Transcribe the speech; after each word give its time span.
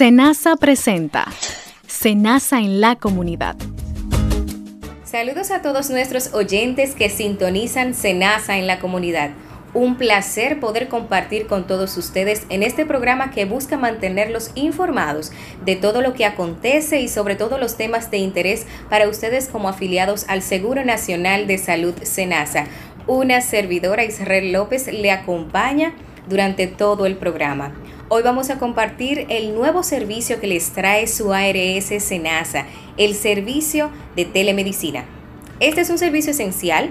Senasa 0.00 0.56
presenta 0.56 1.26
Senasa 1.86 2.60
en 2.60 2.80
la 2.80 2.96
comunidad. 2.96 3.54
Saludos 5.04 5.50
a 5.50 5.60
todos 5.60 5.90
nuestros 5.90 6.32
oyentes 6.32 6.94
que 6.94 7.10
sintonizan 7.10 7.92
Senasa 7.92 8.56
en 8.56 8.66
la 8.66 8.78
comunidad. 8.78 9.32
Un 9.74 9.96
placer 9.96 10.58
poder 10.58 10.88
compartir 10.88 11.46
con 11.46 11.66
todos 11.66 11.98
ustedes 11.98 12.46
en 12.48 12.62
este 12.62 12.86
programa 12.86 13.30
que 13.30 13.44
busca 13.44 13.76
mantenerlos 13.76 14.52
informados 14.54 15.32
de 15.66 15.76
todo 15.76 16.00
lo 16.00 16.14
que 16.14 16.24
acontece 16.24 17.02
y 17.02 17.08
sobre 17.08 17.34
todo 17.36 17.58
los 17.58 17.76
temas 17.76 18.10
de 18.10 18.16
interés 18.16 18.64
para 18.88 19.06
ustedes 19.06 19.48
como 19.48 19.68
afiliados 19.68 20.24
al 20.28 20.40
Seguro 20.40 20.82
Nacional 20.82 21.46
de 21.46 21.58
Salud 21.58 21.94
Senasa. 22.04 22.64
Una 23.06 23.42
servidora 23.42 24.02
Israel 24.04 24.50
López 24.50 24.90
le 24.90 25.10
acompaña 25.10 25.92
durante 26.26 26.68
todo 26.68 27.04
el 27.04 27.16
programa. 27.16 27.74
Hoy 28.12 28.24
vamos 28.24 28.50
a 28.50 28.58
compartir 28.58 29.26
el 29.28 29.54
nuevo 29.54 29.84
servicio 29.84 30.40
que 30.40 30.48
les 30.48 30.72
trae 30.72 31.06
su 31.06 31.32
ARS 31.32 32.02
Senasa, 32.02 32.66
el 32.96 33.14
servicio 33.14 33.88
de 34.16 34.24
telemedicina. 34.24 35.04
Este 35.60 35.82
es 35.82 35.90
un 35.90 35.98
servicio 35.98 36.32
esencial 36.32 36.90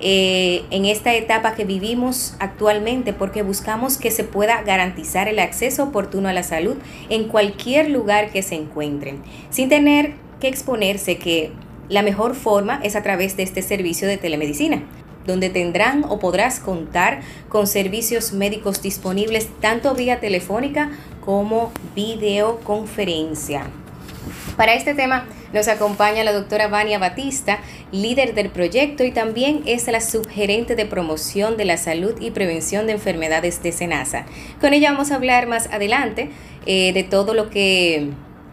eh, 0.00 0.64
en 0.70 0.84
esta 0.84 1.14
etapa 1.14 1.54
que 1.54 1.64
vivimos 1.64 2.34
actualmente 2.38 3.14
porque 3.14 3.40
buscamos 3.40 3.96
que 3.96 4.10
se 4.10 4.24
pueda 4.24 4.60
garantizar 4.60 5.26
el 5.26 5.38
acceso 5.38 5.84
oportuno 5.84 6.28
a 6.28 6.34
la 6.34 6.42
salud 6.42 6.76
en 7.08 7.28
cualquier 7.28 7.88
lugar 7.88 8.30
que 8.30 8.42
se 8.42 8.56
encuentren, 8.56 9.22
sin 9.48 9.70
tener 9.70 10.16
que 10.38 10.48
exponerse 10.48 11.16
que 11.16 11.50
la 11.88 12.02
mejor 12.02 12.34
forma 12.34 12.78
es 12.82 12.94
a 12.94 13.02
través 13.02 13.38
de 13.38 13.42
este 13.42 13.62
servicio 13.62 14.06
de 14.06 14.18
telemedicina 14.18 14.82
donde 15.28 15.50
tendrán 15.50 16.04
o 16.08 16.18
podrás 16.18 16.58
contar 16.58 17.20
con 17.48 17.68
servicios 17.68 18.32
médicos 18.32 18.82
disponibles 18.82 19.46
tanto 19.60 19.94
vía 19.94 20.18
telefónica 20.18 20.90
como 21.24 21.70
videoconferencia. 21.94 23.70
Para 24.56 24.74
este 24.74 24.94
tema 24.94 25.26
nos 25.52 25.68
acompaña 25.68 26.24
la 26.24 26.32
doctora 26.32 26.68
Vania 26.68 26.98
Batista, 26.98 27.60
líder 27.92 28.34
del 28.34 28.50
proyecto 28.50 29.04
y 29.04 29.12
también 29.12 29.62
es 29.66 29.86
la 29.86 30.00
subgerente 30.00 30.74
de 30.74 30.84
promoción 30.84 31.56
de 31.56 31.64
la 31.64 31.76
salud 31.76 32.14
y 32.20 32.32
prevención 32.32 32.86
de 32.86 32.94
enfermedades 32.94 33.62
de 33.62 33.72
SENASA. 33.72 34.26
Con 34.60 34.74
ella 34.74 34.90
vamos 34.90 35.12
a 35.12 35.14
hablar 35.14 35.46
más 35.46 35.68
adelante 35.68 36.30
eh, 36.66 36.92
de 36.92 37.04
todo 37.04 37.34
lo 37.34 37.50
que 37.50 38.08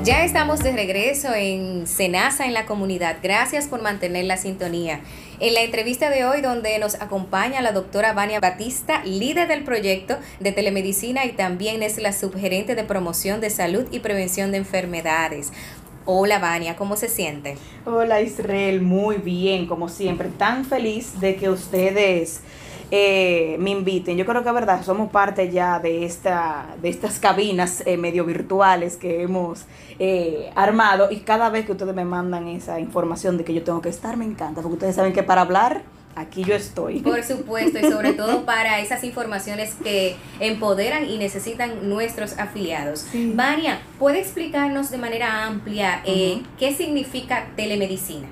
Ya 0.04 0.22
estamos 0.22 0.59
de 0.59 0.72
regreso 0.72 1.32
en 1.34 1.87
Senasa 1.87 2.44
en 2.44 2.53
la 2.53 2.66
comunidad. 2.66 3.16
Gracias 3.22 3.69
por 3.69 3.81
mantener 3.81 4.26
la 4.26 4.37
sintonía. 4.37 5.00
En 5.41 5.54
la 5.54 5.62
entrevista 5.62 6.10
de 6.10 6.26
hoy, 6.26 6.42
donde 6.42 6.78
nos 6.78 7.00
acompaña 7.00 7.62
la 7.62 7.72
doctora 7.72 8.12
Vania 8.12 8.38
Batista, 8.38 9.03
líder 9.06 9.48
del 9.48 9.65
proyecto 9.65 10.19
de 10.41 10.53
telemedicina 10.53 11.25
y 11.25 11.32
también 11.32 11.82
es 11.82 11.97
la 11.97 12.12
subgerente 12.12 12.75
de 12.75 12.84
promoción 12.84 13.41
de 13.41 13.48
salud 13.48 13.87
y 13.92 14.00
prevención 14.00 14.53
de 14.53 14.59
enfermedades. 14.59 15.54
Hola 16.04 16.38
Vania, 16.38 16.76
¿cómo 16.76 16.97
se 16.97 17.09
siente? 17.09 17.56
Hola 17.86 18.21
Israel, 18.21 18.82
muy 18.82 19.16
bien, 19.16 19.66
como 19.66 19.88
siempre. 19.88 20.28
Tan 20.28 20.66
feliz 20.66 21.19
de 21.19 21.36
que 21.36 21.48
ustedes 21.48 22.42
eh, 22.91 23.56
me 23.59 23.71
inviten. 23.71 24.17
Yo 24.17 24.27
creo 24.27 24.43
que 24.43 24.49
es 24.49 24.55
verdad, 24.55 24.83
somos 24.84 25.11
parte 25.11 25.50
ya 25.50 25.78
de, 25.78 26.05
esta, 26.05 26.67
de 26.81 26.89
estas 26.89 27.19
cabinas 27.19 27.83
eh, 27.87 27.97
medio 27.97 28.25
virtuales 28.25 28.97
que 28.97 29.22
hemos 29.22 29.65
eh, 29.99 30.50
armado 30.55 31.11
y 31.11 31.21
cada 31.21 31.50
vez 31.50 31.67
que 31.67 31.72
ustedes 31.72 31.95
me 31.95 32.05
mandan 32.05 32.49
esa 32.49 32.81
información 32.81 33.39
de 33.39 33.45
que 33.45 33.55
yo 33.55 33.62
tengo 33.62 33.81
que 33.81 33.89
estar, 33.89 34.17
me 34.17 34.25
encanta, 34.25 34.61
porque 34.61 34.75
ustedes 34.75 34.97
saben 34.97 35.12
que 35.12 35.22
para 35.22 35.43
hablar 35.43 35.83
aquí 36.15 36.45
yo 36.45 36.55
estoy. 36.55 37.00
Por 37.00 37.22
supuesto, 37.25 37.78
y 37.78 37.91
sobre 37.91 38.12
todo 38.12 38.45
para 38.45 38.81
esas 38.81 39.03
informaciones 39.03 39.75
que 39.83 40.16
empoderan 40.39 41.09
y 41.09 41.19
necesitan 41.19 41.89
nuestros 41.89 42.39
afiliados. 42.39 43.07
María, 43.34 43.81
¿puede 43.98 44.21
explicarnos 44.21 44.91
de 44.91 44.98
manera 44.98 45.45
amplia 45.45 46.03
qué 46.04 46.75
significa 46.77 47.47
telemedicina? 47.57 48.28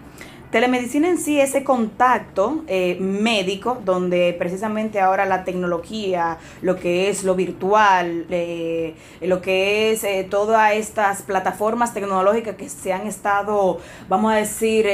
Telemedicina 0.53 1.09
en 1.09 1.17
sí, 1.17 1.41
ese 1.41 1.65
contacto 1.65 2.63
eh, 2.67 2.99
médico, 3.01 3.81
donde 3.87 4.37
precisamente 4.39 5.01
ahora 5.01 5.25
la 5.25 5.45
tecnología, 5.45 6.37
lo 6.61 6.77
que 6.77 7.09
es 7.09 7.25
lo 7.25 7.35
virtual, 7.35 8.27
eh, 8.29 8.95
lo 9.23 9.41
que 9.41 9.93
es 9.93 10.05
eh, 10.05 10.27
todas 10.29 10.75
estas 10.75 11.23
plataformas 11.23 11.95
tecnológicas 11.95 12.57
que 12.57 12.69
se 12.69 12.93
han 12.93 13.07
estado, 13.07 13.79
vamos 14.11 14.31
a 14.31 14.37
decir, 14.37 14.87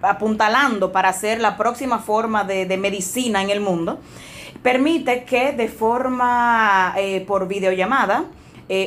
apuntalando 0.00 0.90
para 0.90 1.10
hacer 1.10 1.38
la 1.38 1.58
próxima 1.58 1.98
forma 1.98 2.42
de, 2.42 2.64
de 2.64 2.78
medicina 2.78 3.42
en 3.42 3.50
el 3.50 3.60
mundo, 3.60 3.98
permite 4.62 5.24
que 5.24 5.52
de 5.52 5.68
forma 5.68 6.94
por 7.26 7.46
videollamada, 7.46 8.24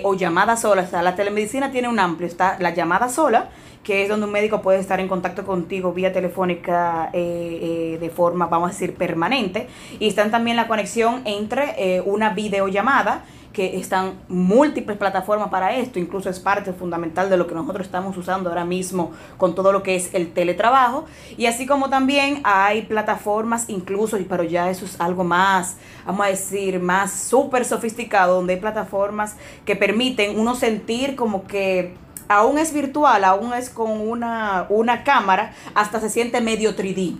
o 0.03 0.15
llamada 0.15 0.57
sola. 0.57 0.81
O 0.81 0.87
sea, 0.87 1.03
la 1.03 1.15
telemedicina 1.15 1.71
tiene 1.71 1.87
un 1.87 1.99
amplio, 1.99 2.27
está 2.27 2.57
la 2.59 2.71
llamada 2.71 3.07
sola, 3.07 3.49
que 3.83 4.03
es 4.03 4.09
donde 4.09 4.25
un 4.25 4.31
médico 4.31 4.61
puede 4.61 4.79
estar 4.79 4.99
en 4.99 5.07
contacto 5.07 5.45
contigo 5.45 5.93
vía 5.93 6.11
telefónica 6.11 7.09
eh, 7.13 7.59
eh, 7.93 7.97
de 7.99 8.09
forma, 8.09 8.47
vamos 8.47 8.69
a 8.69 8.73
decir, 8.73 8.95
permanente. 8.95 9.67
Y 9.99 10.07
están 10.07 10.31
también 10.31 10.57
la 10.57 10.67
conexión 10.67 11.21
entre 11.25 11.75
eh, 11.77 12.01
una 12.01 12.31
videollamada 12.31 13.23
que 13.53 13.77
están 13.77 14.13
múltiples 14.27 14.97
plataformas 14.97 15.49
para 15.49 15.75
esto, 15.75 15.97
incluso 15.97 16.29
es 16.29 16.39
parte 16.39 16.71
fundamental 16.71 17.29
de 17.31 17.37
lo 17.37 17.47
que 17.47 17.55
nosotros 17.55 17.87
estamos 17.87 18.15
usando 18.15 18.49
ahora 18.49 18.63
mismo 18.63 19.11
con 19.37 19.55
todo 19.55 19.71
lo 19.71 19.81
que 19.81 19.95
es 19.95 20.13
el 20.13 20.33
teletrabajo. 20.33 21.05
Y 21.35 21.47
así 21.47 21.65
como 21.65 21.89
también 21.89 22.41
hay 22.43 22.83
plataformas 22.83 23.65
incluso, 23.69 24.19
pero 24.29 24.43
ya 24.43 24.69
eso 24.69 24.85
es 24.85 25.01
algo 25.01 25.23
más, 25.23 25.77
vamos 26.05 26.27
a 26.27 26.29
decir, 26.29 26.79
más 26.79 27.11
súper 27.11 27.65
sofisticado, 27.65 28.35
donde 28.35 28.53
hay 28.53 28.59
plataformas 28.59 29.35
que 29.65 29.75
permiten 29.75 30.37
uno 30.37 30.53
sentir 30.53 31.15
como 31.15 31.47
que 31.47 31.95
aún 32.29 32.57
es 32.57 32.71
virtual, 32.71 33.25
aún 33.25 33.53
es 33.53 33.69
con 33.69 33.91
una, 33.91 34.67
una 34.69 35.03
cámara, 35.03 35.53
hasta 35.75 35.99
se 35.99 36.09
siente 36.09 36.39
medio 36.39 36.77
3D. 36.77 37.17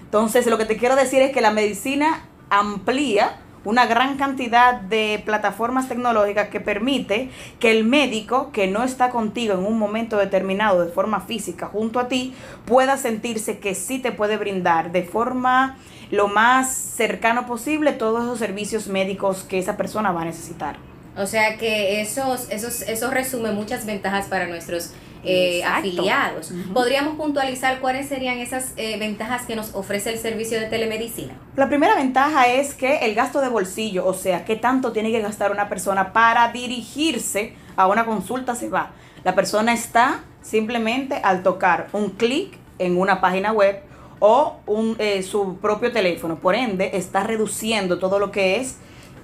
Entonces, 0.00 0.46
lo 0.46 0.58
que 0.58 0.64
te 0.64 0.76
quiero 0.76 0.96
decir 0.96 1.22
es 1.22 1.32
que 1.32 1.40
la 1.40 1.52
medicina 1.52 2.24
amplía 2.50 3.36
una 3.64 3.86
gran 3.86 4.16
cantidad 4.16 4.80
de 4.80 5.22
plataformas 5.24 5.88
tecnológicas 5.88 6.48
que 6.48 6.60
permite 6.60 7.30
que 7.60 7.70
el 7.70 7.84
médico 7.84 8.50
que 8.50 8.66
no 8.66 8.82
está 8.82 9.10
contigo 9.10 9.54
en 9.54 9.66
un 9.66 9.78
momento 9.78 10.16
determinado 10.16 10.82
de 10.82 10.90
forma 10.90 11.20
física 11.20 11.66
junto 11.66 12.00
a 12.00 12.08
ti 12.08 12.34
pueda 12.64 12.96
sentirse 12.96 13.58
que 13.58 13.74
sí 13.74 13.98
te 13.98 14.12
puede 14.12 14.38
brindar 14.38 14.92
de 14.92 15.02
forma 15.02 15.76
lo 16.10 16.28
más 16.28 16.72
cercano 16.72 17.46
posible 17.46 17.92
todos 17.92 18.24
esos 18.24 18.38
servicios 18.38 18.88
médicos 18.88 19.42
que 19.42 19.58
esa 19.58 19.76
persona 19.76 20.12
va 20.12 20.22
a 20.22 20.26
necesitar. 20.26 20.76
O 21.18 21.26
sea 21.26 21.56
que 21.56 22.00
esos, 22.00 22.48
esos, 22.50 22.82
eso 22.82 23.10
resume 23.10 23.50
muchas 23.52 23.84
ventajas 23.84 24.26
para 24.26 24.46
nuestros 24.46 24.92
eh, 25.24 25.64
afiliados. 25.64 26.52
¿Podríamos 26.72 27.16
puntualizar 27.16 27.80
cuáles 27.80 28.08
serían 28.08 28.38
esas 28.38 28.72
eh, 28.76 28.96
ventajas 28.98 29.42
que 29.42 29.56
nos 29.56 29.74
ofrece 29.74 30.10
el 30.10 30.18
servicio 30.18 30.60
de 30.60 30.66
telemedicina? 30.66 31.34
La 31.56 31.68
primera 31.68 31.96
ventaja 31.96 32.46
es 32.46 32.72
que 32.72 32.98
el 32.98 33.16
gasto 33.16 33.40
de 33.40 33.48
bolsillo, 33.48 34.06
o 34.06 34.14
sea, 34.14 34.44
qué 34.44 34.54
tanto 34.54 34.92
tiene 34.92 35.10
que 35.10 35.20
gastar 35.20 35.50
una 35.50 35.68
persona 35.68 36.12
para 36.12 36.52
dirigirse 36.52 37.54
a 37.76 37.88
una 37.88 38.06
consulta 38.06 38.54
se 38.54 38.68
va. 38.68 38.92
La 39.24 39.34
persona 39.34 39.72
está 39.72 40.22
simplemente 40.40 41.16
al 41.16 41.42
tocar 41.42 41.88
un 41.92 42.10
clic 42.10 42.56
en 42.78 42.96
una 42.96 43.20
página 43.20 43.52
web 43.52 43.82
o 44.20 44.58
un, 44.66 44.94
eh, 44.98 45.24
su 45.24 45.56
propio 45.56 45.90
teléfono. 45.90 46.38
Por 46.38 46.54
ende, 46.54 46.90
está 46.94 47.24
reduciendo 47.24 47.98
todo 47.98 48.20
lo 48.20 48.30
que 48.30 48.60
es 48.60 48.76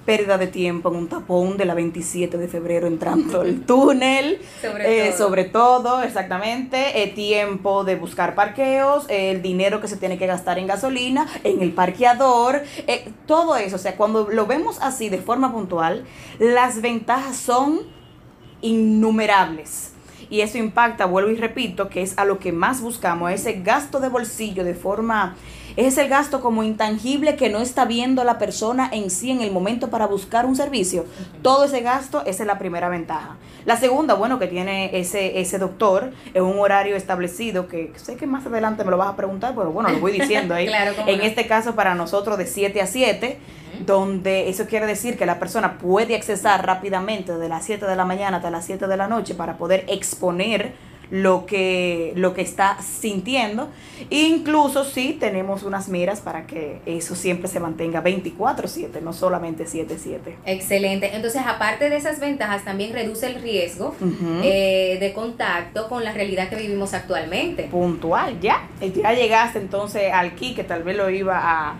pérdida 0.05 0.37
de 0.37 0.47
tiempo 0.47 0.89
en 0.89 0.95
un 0.95 1.07
tapón 1.07 1.57
de 1.57 1.65
la 1.65 1.73
27 1.73 2.37
de 2.37 2.47
febrero 2.47 2.87
entrando 2.87 3.41
el 3.41 3.61
túnel, 3.65 4.39
sobre, 4.61 5.07
eh, 5.07 5.09
todo. 5.09 5.17
sobre 5.17 5.43
todo, 5.45 6.01
exactamente, 6.03 7.03
eh, 7.03 7.07
tiempo 7.07 7.83
de 7.83 7.95
buscar 7.95 8.35
parqueos, 8.35 9.05
el 9.09 9.41
dinero 9.41 9.81
que 9.81 9.87
se 9.87 9.97
tiene 9.97 10.17
que 10.17 10.27
gastar 10.27 10.59
en 10.59 10.67
gasolina, 10.67 11.27
en 11.43 11.61
el 11.61 11.73
parqueador, 11.73 12.61
eh, 12.87 13.09
todo 13.25 13.57
eso, 13.57 13.75
o 13.77 13.79
sea, 13.79 13.97
cuando 13.97 14.29
lo 14.29 14.45
vemos 14.45 14.77
así 14.81 15.09
de 15.09 15.17
forma 15.17 15.51
puntual, 15.51 16.05
las 16.39 16.81
ventajas 16.81 17.35
son 17.35 17.81
innumerables. 18.61 19.91
Y 20.27 20.41
eso 20.41 20.57
impacta, 20.57 21.05
vuelvo 21.05 21.29
y 21.29 21.35
repito, 21.35 21.87
que 21.87 22.01
es 22.01 22.17
a 22.17 22.25
lo 22.25 22.39
que 22.39 22.51
más 22.51 22.81
buscamos, 22.81 23.31
ese 23.31 23.61
gasto 23.61 23.99
de 23.99 24.09
bolsillo 24.09 24.63
de 24.63 24.73
forma 24.73 25.35
es 25.77 25.97
el 25.97 26.07
gasto 26.07 26.41
como 26.41 26.63
intangible 26.63 27.35
que 27.35 27.49
no 27.49 27.59
está 27.59 27.85
viendo 27.85 28.23
la 28.23 28.37
persona 28.37 28.89
en 28.91 29.09
sí 29.09 29.31
en 29.31 29.41
el 29.41 29.51
momento 29.51 29.89
para 29.89 30.07
buscar 30.07 30.45
un 30.45 30.55
servicio. 30.55 31.05
Todo 31.41 31.65
ese 31.65 31.81
gasto, 31.81 32.21
esa 32.25 32.43
es 32.43 32.47
la 32.47 32.57
primera 32.57 32.89
ventaja. 32.89 33.37
La 33.65 33.77
segunda, 33.77 34.13
bueno, 34.13 34.39
que 34.39 34.47
tiene 34.47 34.97
ese, 34.97 35.39
ese 35.39 35.57
doctor 35.57 36.11
en 36.33 36.43
un 36.43 36.59
horario 36.59 36.95
establecido, 36.95 37.67
que 37.67 37.91
sé 37.95 38.15
que 38.15 38.27
más 38.27 38.45
adelante 38.45 38.83
me 38.83 38.91
lo 38.91 38.97
vas 38.97 39.09
a 39.09 39.15
preguntar, 39.15 39.53
pero 39.55 39.71
bueno, 39.71 39.89
lo 39.89 39.99
voy 39.99 40.11
diciendo 40.11 40.53
ahí. 40.53 40.69
en 41.07 41.21
este 41.21 41.47
caso, 41.47 41.75
para 41.75 41.95
nosotros 41.95 42.37
de 42.37 42.45
7 42.45 42.81
a 42.81 42.87
7, 42.87 43.39
donde 43.85 44.49
eso 44.49 44.65
quiere 44.67 44.85
decir 44.85 45.17
que 45.17 45.25
la 45.25 45.39
persona 45.39 45.77
puede 45.77 46.15
accesar 46.15 46.65
rápidamente 46.65 47.37
de 47.37 47.49
las 47.49 47.65
7 47.65 47.85
de 47.85 47.95
la 47.95 48.05
mañana 48.05 48.37
hasta 48.37 48.49
las 48.49 48.65
7 48.65 48.87
de 48.87 48.97
la 48.97 49.07
noche 49.07 49.35
para 49.35 49.57
poder 49.57 49.83
exponer 49.87 50.73
lo 51.11 51.45
que, 51.45 52.13
lo 52.15 52.33
que 52.33 52.41
está 52.41 52.77
sintiendo. 52.81 53.69
Incluso 54.09 54.83
sí 54.83 55.15
tenemos 55.19 55.63
unas 55.63 55.87
miras 55.87 56.21
para 56.21 56.45
que 56.47 56.81
eso 56.85 57.15
siempre 57.15 57.47
se 57.47 57.59
mantenga 57.59 58.03
24/7, 58.03 59.01
no 59.01 59.13
solamente 59.13 59.65
7/7. 59.65 60.35
Excelente. 60.45 61.15
Entonces, 61.15 61.41
aparte 61.45 61.89
de 61.89 61.97
esas 61.97 62.19
ventajas, 62.19 62.63
también 62.63 62.93
reduce 62.93 63.27
el 63.27 63.41
riesgo 63.41 63.95
eh, 64.43 64.97
de 64.99 65.13
contacto 65.13 65.87
con 65.87 66.03
la 66.03 66.11
realidad 66.11 66.49
que 66.49 66.55
vivimos 66.55 66.93
actualmente. 66.93 67.63
Puntual, 67.63 68.39
ya. 68.39 68.67
Ya 68.81 69.13
llegaste 69.13 69.59
entonces 69.59 70.11
al 70.11 70.35
key, 70.35 70.53
que 70.53 70.63
tal 70.63 70.83
vez 70.83 70.97
lo 70.97 71.09
iba 71.09 71.39
a, 71.39 71.75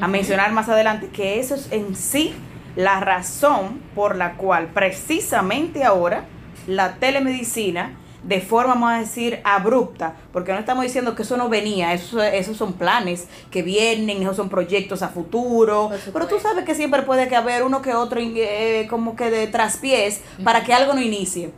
a 0.00 0.08
mencionar 0.08 0.52
más 0.52 0.68
adelante, 0.68 1.08
que 1.08 1.38
eso 1.38 1.54
es 1.54 1.70
en 1.70 1.94
sí 1.94 2.34
la 2.76 3.00
razón 3.00 3.80
por 3.94 4.16
la 4.16 4.34
cual 4.34 4.68
precisamente 4.68 5.84
ahora 5.84 6.24
la 6.66 6.94
telemedicina 6.94 7.96
de 8.22 8.40
forma, 8.40 8.74
vamos 8.74 8.90
a 8.90 8.98
decir, 8.98 9.40
abrupta, 9.44 10.16
porque 10.32 10.52
no 10.52 10.58
estamos 10.58 10.84
diciendo 10.84 11.14
que 11.14 11.22
eso 11.22 11.36
no 11.36 11.48
venía, 11.48 11.94
eso, 11.94 12.22
esos 12.22 12.56
son 12.56 12.74
planes 12.74 13.28
que 13.50 13.62
vienen, 13.62 14.22
esos 14.22 14.36
son 14.36 14.48
proyectos 14.48 15.02
a 15.02 15.08
futuro, 15.08 15.90
pero 16.12 16.26
tú 16.26 16.38
sabes 16.38 16.64
que 16.64 16.74
siempre 16.74 17.02
puede 17.02 17.28
que 17.28 17.36
haber 17.36 17.62
uno 17.62 17.80
que 17.82 17.94
otro 17.94 18.20
eh, 18.20 18.86
como 18.90 19.16
que 19.16 19.30
de 19.30 19.46
traspiés 19.46 20.20
para 20.44 20.64
que 20.64 20.74
algo 20.74 20.92
no 20.92 21.00
inicie. 21.00 21.52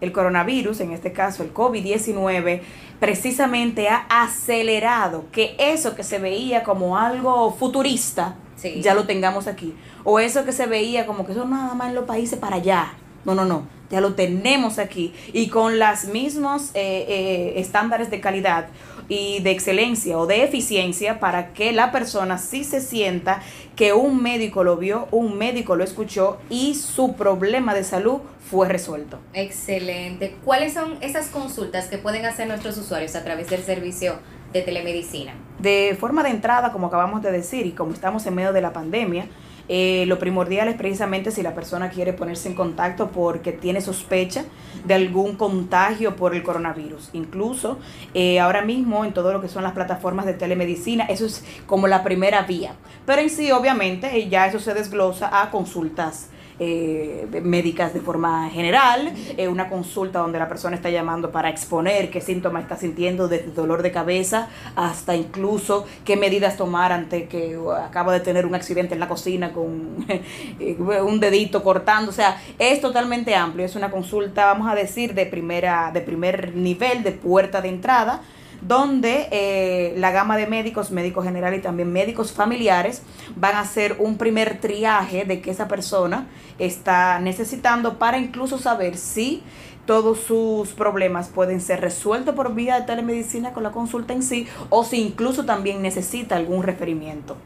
El 0.00 0.12
coronavirus, 0.12 0.80
en 0.80 0.92
este 0.92 1.12
caso 1.12 1.42
el 1.42 1.52
COVID-19, 1.52 2.60
precisamente 3.00 3.88
ha 3.88 4.06
acelerado 4.22 5.24
que 5.32 5.56
eso 5.58 5.96
que 5.96 6.04
se 6.04 6.18
veía 6.18 6.62
como 6.62 6.96
algo 6.96 7.52
futurista, 7.52 8.36
ya 8.80 8.94
lo 8.94 9.04
tengamos 9.04 9.46
aquí. 9.46 9.74
O 10.04 10.20
eso 10.20 10.44
que 10.44 10.52
se 10.52 10.66
veía 10.66 11.06
como 11.06 11.26
que 11.26 11.32
eso 11.32 11.44
nada 11.44 11.74
más 11.74 11.88
en 11.88 11.94
los 11.94 12.04
países 12.04 12.38
para 12.38 12.56
allá. 12.56 12.92
No, 13.24 13.34
no, 13.34 13.44
no 13.44 13.78
ya 13.90 14.00
lo 14.00 14.14
tenemos 14.14 14.78
aquí 14.78 15.14
y 15.32 15.48
con 15.48 15.78
los 15.78 16.04
mismos 16.06 16.70
eh, 16.74 17.06
eh, 17.08 17.52
estándares 17.56 18.10
de 18.10 18.20
calidad 18.20 18.66
y 19.08 19.40
de 19.40 19.50
excelencia 19.50 20.18
o 20.18 20.26
de 20.26 20.44
eficiencia 20.44 21.18
para 21.18 21.52
que 21.54 21.72
la 21.72 21.90
persona 21.90 22.36
sí 22.36 22.64
se 22.64 22.80
sienta 22.80 23.40
que 23.74 23.94
un 23.94 24.22
médico 24.22 24.64
lo 24.64 24.76
vio, 24.76 25.08
un 25.10 25.38
médico 25.38 25.76
lo 25.76 25.84
escuchó 25.84 26.38
y 26.50 26.74
su 26.74 27.14
problema 27.14 27.74
de 27.74 27.84
salud 27.84 28.20
fue 28.50 28.68
resuelto. 28.68 29.18
Excelente. 29.32 30.36
¿Cuáles 30.44 30.74
son 30.74 30.98
esas 31.00 31.28
consultas 31.28 31.86
que 31.86 31.96
pueden 31.96 32.26
hacer 32.26 32.48
nuestros 32.48 32.76
usuarios 32.76 33.14
a 33.14 33.24
través 33.24 33.48
del 33.48 33.62
servicio 33.62 34.18
de 34.52 34.62
telemedicina? 34.62 35.34
De 35.58 35.96
forma 35.98 36.22
de 36.22 36.30
entrada, 36.30 36.72
como 36.72 36.88
acabamos 36.88 37.22
de 37.22 37.30
decir, 37.32 37.66
y 37.66 37.72
como 37.72 37.92
estamos 37.92 38.26
en 38.26 38.34
medio 38.34 38.52
de 38.52 38.60
la 38.60 38.72
pandemia, 38.72 39.26
eh, 39.68 40.04
lo 40.06 40.18
primordial 40.18 40.68
es 40.68 40.76
precisamente 40.76 41.30
si 41.30 41.42
la 41.42 41.54
persona 41.54 41.90
quiere 41.90 42.12
ponerse 42.12 42.48
en 42.48 42.54
contacto 42.54 43.10
porque 43.10 43.52
tiene 43.52 43.80
sospecha 43.80 44.44
de 44.84 44.94
algún 44.94 45.36
contagio 45.36 46.16
por 46.16 46.34
el 46.34 46.42
coronavirus. 46.42 47.10
Incluso 47.12 47.78
eh, 48.14 48.40
ahora 48.40 48.62
mismo 48.62 49.04
en 49.04 49.12
todo 49.12 49.32
lo 49.32 49.40
que 49.40 49.48
son 49.48 49.62
las 49.62 49.72
plataformas 49.72 50.26
de 50.26 50.34
telemedicina, 50.34 51.04
eso 51.04 51.26
es 51.26 51.44
como 51.66 51.86
la 51.86 52.02
primera 52.02 52.42
vía. 52.42 52.72
Pero 53.04 53.20
en 53.20 53.30
sí, 53.30 53.50
obviamente, 53.50 54.28
ya 54.28 54.46
eso 54.46 54.58
se 54.58 54.74
desglosa 54.74 55.42
a 55.42 55.50
consultas 55.50 56.30
eh, 56.60 57.26
médicas 57.42 57.94
de 57.94 58.00
forma 58.00 58.48
general, 58.50 59.12
eh, 59.36 59.48
una 59.48 59.68
consulta 59.68 60.18
donde 60.18 60.38
la 60.38 60.48
persona 60.48 60.76
está 60.76 60.90
llamando 60.90 61.30
para 61.30 61.48
exponer 61.48 62.10
qué 62.10 62.20
síntomas 62.20 62.62
está 62.62 62.76
sintiendo, 62.76 63.28
desde 63.28 63.52
dolor 63.52 63.82
de 63.82 63.92
cabeza 63.92 64.48
hasta 64.74 65.14
incluso 65.14 65.86
qué 66.04 66.16
medidas 66.16 66.56
tomar 66.56 66.92
ante 66.92 67.26
que 67.28 67.58
acaba 67.82 68.12
de 68.12 68.20
tener 68.20 68.46
un 68.46 68.54
accidente 68.54 68.94
en 68.94 69.00
la 69.00 69.08
cocina 69.08 69.52
con 69.52 70.04
eh, 70.60 70.76
un 70.78 71.20
dedito 71.20 71.62
cortando, 71.62 72.10
o 72.10 72.14
sea, 72.14 72.40
es 72.58 72.80
totalmente 72.80 73.34
amplio, 73.34 73.64
es 73.64 73.76
una 73.76 73.90
consulta, 73.90 74.46
vamos 74.46 74.70
a 74.70 74.74
decir, 74.74 75.14
de 75.14 75.26
primera, 75.26 75.90
de 75.92 76.00
primer 76.00 76.54
nivel, 76.54 77.02
de 77.02 77.12
puerta 77.12 77.60
de 77.60 77.68
entrada 77.68 78.22
donde 78.60 79.28
eh, 79.30 79.94
la 79.96 80.10
gama 80.10 80.36
de 80.36 80.46
médicos, 80.46 80.90
médicos 80.90 81.24
generales 81.24 81.60
y 81.60 81.62
también 81.62 81.92
médicos 81.92 82.32
familiares 82.32 83.02
van 83.36 83.56
a 83.56 83.60
hacer 83.60 83.96
un 83.98 84.18
primer 84.18 84.60
triaje 84.60 85.24
de 85.24 85.40
que 85.40 85.50
esa 85.50 85.68
persona 85.68 86.26
está 86.58 87.20
necesitando 87.20 87.98
para 87.98 88.18
incluso 88.18 88.58
saber 88.58 88.96
si 88.96 89.42
todos 89.86 90.20
sus 90.20 90.70
problemas 90.70 91.28
pueden 91.28 91.60
ser 91.60 91.80
resueltos 91.80 92.34
por 92.34 92.54
vía 92.54 92.80
de 92.80 92.86
telemedicina 92.86 93.54
con 93.54 93.62
la 93.62 93.70
consulta 93.70 94.12
en 94.12 94.22
sí 94.22 94.46
o 94.68 94.84
si 94.84 95.00
incluso 95.00 95.46
también 95.46 95.80
necesita 95.80 96.36
algún 96.36 96.62
referimiento. 96.62 97.36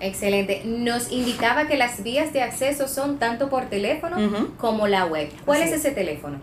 Excelente. 0.00 0.62
Nos 0.66 1.10
indicaba 1.10 1.66
que 1.66 1.76
las 1.76 2.02
vías 2.02 2.32
de 2.32 2.42
acceso 2.42 2.86
son 2.86 3.18
tanto 3.18 3.48
por 3.48 3.66
teléfono 3.66 4.16
como 4.58 4.86
la 4.88 5.06
web. 5.06 5.30
¿Cuál 5.46 5.62
es 5.62 5.72
ese 5.72 5.90
teléfono? 5.90 6.38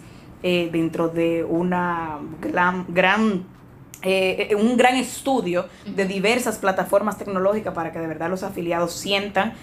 eh, 0.47 0.69
dentro 0.71 1.09
de 1.09 1.43
una 1.43 2.19
gran, 2.43 2.85
gran 2.89 3.45
eh, 4.05 4.55
un 4.55 4.77
gran 4.77 4.97
estudio 4.97 5.67
de 5.87 6.05
diversas 6.05 6.59
plataformas 6.59 7.19
tecnológicas 7.19 7.75
para 7.75 7.93
que 7.93 7.99
de 7.99 8.07
verdad 8.07 8.31
los 8.31 8.43
afiliados 8.43 8.93
sientan 8.93 9.55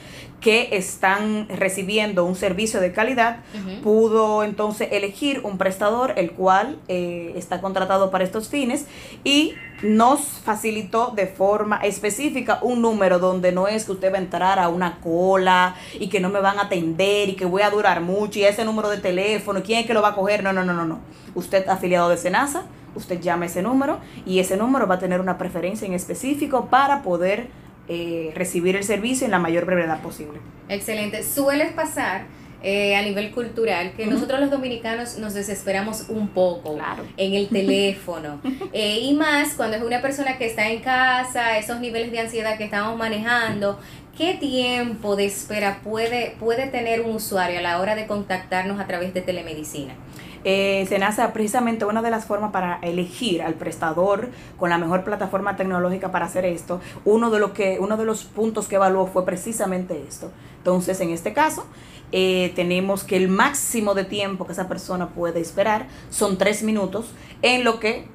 que 0.42 0.70
están 0.72 1.48
recibiendo 1.50 2.26
un 2.26 2.36
servicio 2.36 2.82
de 2.82 2.92
calidad, 2.92 3.38
pudo 3.84 4.44
entonces 4.44 4.90
elegir 4.92 5.42
un 5.44 5.60
prestador 5.60 6.14
el 6.18 6.32
cual 6.32 6.80
eh, 6.88 7.34
está 7.36 7.62
contratado 7.62 8.10
para 8.10 8.24
estos 8.24 8.50
fines 8.50 8.88
y 9.24 9.54
nos 9.84 10.22
facilitó 10.22 11.12
de 11.16 11.28
forma 11.28 11.78
específica 11.78 12.58
un 12.64 12.82
número 12.82 13.20
donde 13.20 13.52
no 13.52 13.68
es 13.68 13.86
que 13.86 13.92
usted 13.92 14.12
va 14.12 14.18
a 14.18 14.22
entrar 14.22 14.58
a 14.58 14.70
una 14.70 15.00
cola 15.00 15.76
y 16.00 16.08
que 16.10 16.20
no 16.20 16.30
me 16.30 16.40
van 16.40 16.58
a 16.58 16.64
atender 16.64 17.30
y 17.30 17.36
que 17.36 17.46
voy 17.46 17.62
a 17.62 17.70
durar 17.70 18.02
mucho 18.02 18.40
y 18.40 18.44
ese 18.44 18.66
número 18.66 18.90
de 18.90 18.98
teléfono, 18.98 19.62
¿quién 19.64 19.82
es 19.82 19.86
que 19.86 19.94
lo 19.94 20.02
va 20.02 20.10
a 20.10 20.16
coger? 20.16 20.44
No, 20.44 20.52
no, 20.54 20.66
no, 20.66 20.74
no, 20.74 20.86
no. 20.86 21.00
Usted 21.36 21.68
afiliado 21.70 22.10
de 22.10 22.18
Senasa, 22.18 22.66
usted 22.96 23.20
llama 23.20 23.46
ese 23.46 23.62
número 23.62 24.00
y 24.26 24.40
ese 24.40 24.58
número 24.58 24.88
va 24.88 24.96
a 24.96 25.00
tener 25.00 25.20
una 25.20 25.38
preferencia 25.38 25.88
en 25.88 25.94
específico 25.94 26.68
para 26.68 27.02
poder 27.02 27.48
eh, 27.88 28.32
recibir 28.36 28.76
el 28.76 28.84
servicio 28.84 29.26
en 29.26 29.32
la 29.32 29.40
mayor 29.40 29.66
brevedad 29.66 30.02
posible. 30.02 30.40
Excelente. 30.70 31.24
Suele 31.24 31.66
pasar 31.68 32.26
eh, 32.64 32.96
a 32.96 33.02
nivel 33.02 33.32
cultural 33.32 33.94
que 33.98 34.06
nosotros 34.06 34.40
los 34.40 34.52
dominicanos 34.52 35.18
nos 35.18 35.34
desesperamos 35.34 36.06
un 36.10 36.28
poco 36.28 36.78
en 37.18 37.34
el 37.34 37.48
teléfono. 37.50 38.40
Eh, 38.72 39.00
y 39.02 39.16
más 39.16 39.56
cuando 39.56 39.78
es 39.78 39.84
una 39.84 40.00
persona 40.00 40.38
que 40.38 40.46
está 40.46 40.70
en 40.70 40.82
casa, 40.82 41.58
esos 41.58 41.80
niveles 41.80 42.12
de 42.12 42.20
ansiedad 42.20 42.58
que 42.58 42.66
estamos 42.66 42.96
manejando. 42.98 43.80
¿Qué 44.16 44.36
tiempo 44.36 45.16
de 45.16 45.26
espera 45.26 45.80
puede, 45.84 46.36
puede 46.40 46.68
tener 46.68 47.02
un 47.02 47.16
usuario 47.16 47.58
a 47.58 47.62
la 47.64 47.80
hora 47.80 47.96
de 47.96 48.06
contactarnos 48.06 48.80
a 48.80 48.86
través 48.86 49.14
de 49.16 49.22
telemedicina? 49.22 49.96
Eh, 50.44 50.86
Senasa 50.90 51.34
precisamente 51.34 51.86
una 51.86 52.02
de 52.02 52.10
las 52.10 52.26
formas 52.26 52.52
para 52.52 52.80
elegir 52.82 53.42
al 53.42 53.54
prestador 53.56 54.30
con 54.58 54.70
la 54.70 54.78
mejor 54.78 55.04
plataforma 55.04 55.56
tecnológica 55.56 56.12
para 56.12 56.26
hacer 56.26 56.46
esto, 56.46 56.80
uno 57.06 57.30
de, 57.30 57.52
que, 57.52 57.78
uno 57.80 57.98
de 57.98 58.06
los 58.06 58.24
puntos 58.24 58.68
que 58.68 58.76
evaluó 58.76 59.08
fue 59.08 59.26
precisamente 59.26 60.04
esto. 60.08 60.32
Entonces, 60.58 61.00
en 61.02 61.10
este 61.10 61.34
caso, 61.34 61.66
eh, 62.12 62.52
tenemos 62.56 63.04
que 63.04 63.18
el 63.18 63.28
máximo 63.28 63.94
de 63.94 64.04
tiempo 64.04 64.46
que 64.46 64.52
esa 64.54 64.68
persona 64.68 65.10
puede 65.10 65.40
esperar 65.40 65.88
son 66.10 66.38
tres 66.38 66.62
minutos, 66.64 67.12
en 67.42 67.64
lo 67.64 67.80
que 67.80 68.08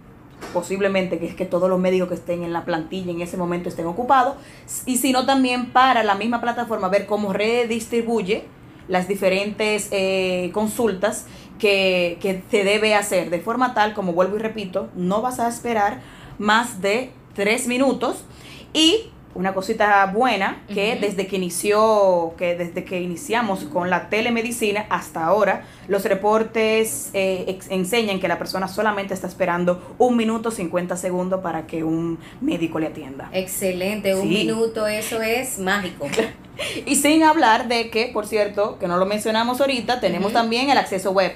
posiblemente 0.52 1.18
que 1.18 1.26
es 1.26 1.34
que 1.34 1.46
todos 1.46 1.68
los 1.68 1.78
médicos 1.78 2.08
que 2.08 2.14
estén 2.14 2.42
en 2.42 2.52
la 2.52 2.64
plantilla 2.64 3.10
en 3.10 3.20
ese 3.20 3.36
momento 3.36 3.68
estén 3.68 3.86
ocupados, 3.86 4.36
y 4.84 4.98
sino 4.98 5.26
también 5.26 5.72
para 5.72 6.02
la 6.02 6.14
misma 6.14 6.40
plataforma 6.40 6.88
ver 6.88 7.06
cómo 7.06 7.32
redistribuye 7.32 8.44
las 8.88 9.08
diferentes 9.08 9.88
eh, 9.90 10.50
consultas 10.52 11.26
que, 11.58 12.18
que 12.20 12.42
se 12.50 12.64
debe 12.64 12.94
hacer 12.94 13.30
de 13.30 13.40
forma 13.40 13.74
tal, 13.74 13.94
como 13.94 14.12
vuelvo 14.12 14.36
y 14.36 14.40
repito, 14.40 14.88
no 14.94 15.22
vas 15.22 15.40
a 15.40 15.48
esperar 15.48 16.00
más 16.38 16.80
de 16.80 17.10
tres 17.34 17.66
minutos 17.66 18.24
y 18.72 19.10
una 19.36 19.52
cosita 19.54 20.06
buena 20.06 20.62
que 20.72 20.96
desde 20.96 21.26
que 21.26 21.36
inició, 21.36 22.34
que 22.38 22.56
desde 22.56 22.84
que 22.84 23.00
iniciamos 23.00 23.64
con 23.64 23.90
la 23.90 24.08
telemedicina 24.08 24.86
hasta 24.88 25.24
ahora, 25.24 25.64
los 25.88 26.04
reportes 26.04 27.10
eh, 27.12 27.58
enseñan 27.68 28.18
que 28.18 28.28
la 28.28 28.38
persona 28.38 28.66
solamente 28.66 29.12
está 29.12 29.26
esperando 29.26 29.94
un 29.98 30.16
minuto 30.16 30.50
50 30.50 30.96
segundos 30.96 31.40
para 31.42 31.66
que 31.66 31.84
un 31.84 32.18
médico 32.40 32.78
le 32.78 32.86
atienda. 32.86 33.28
Excelente, 33.32 34.14
un 34.14 34.28
minuto, 34.28 34.86
eso 34.86 35.20
es 35.20 35.58
mágico. 35.58 36.08
y 36.86 36.96
sin 36.96 37.22
hablar 37.22 37.68
de 37.68 37.90
que, 37.90 38.10
por 38.12 38.26
cierto, 38.26 38.78
que 38.78 38.88
no 38.88 38.96
lo 38.96 39.04
mencionamos 39.04 39.60
ahorita, 39.60 40.00
tenemos 40.00 40.32
también 40.32 40.70
el 40.70 40.78
acceso 40.78 41.12
web. 41.12 41.32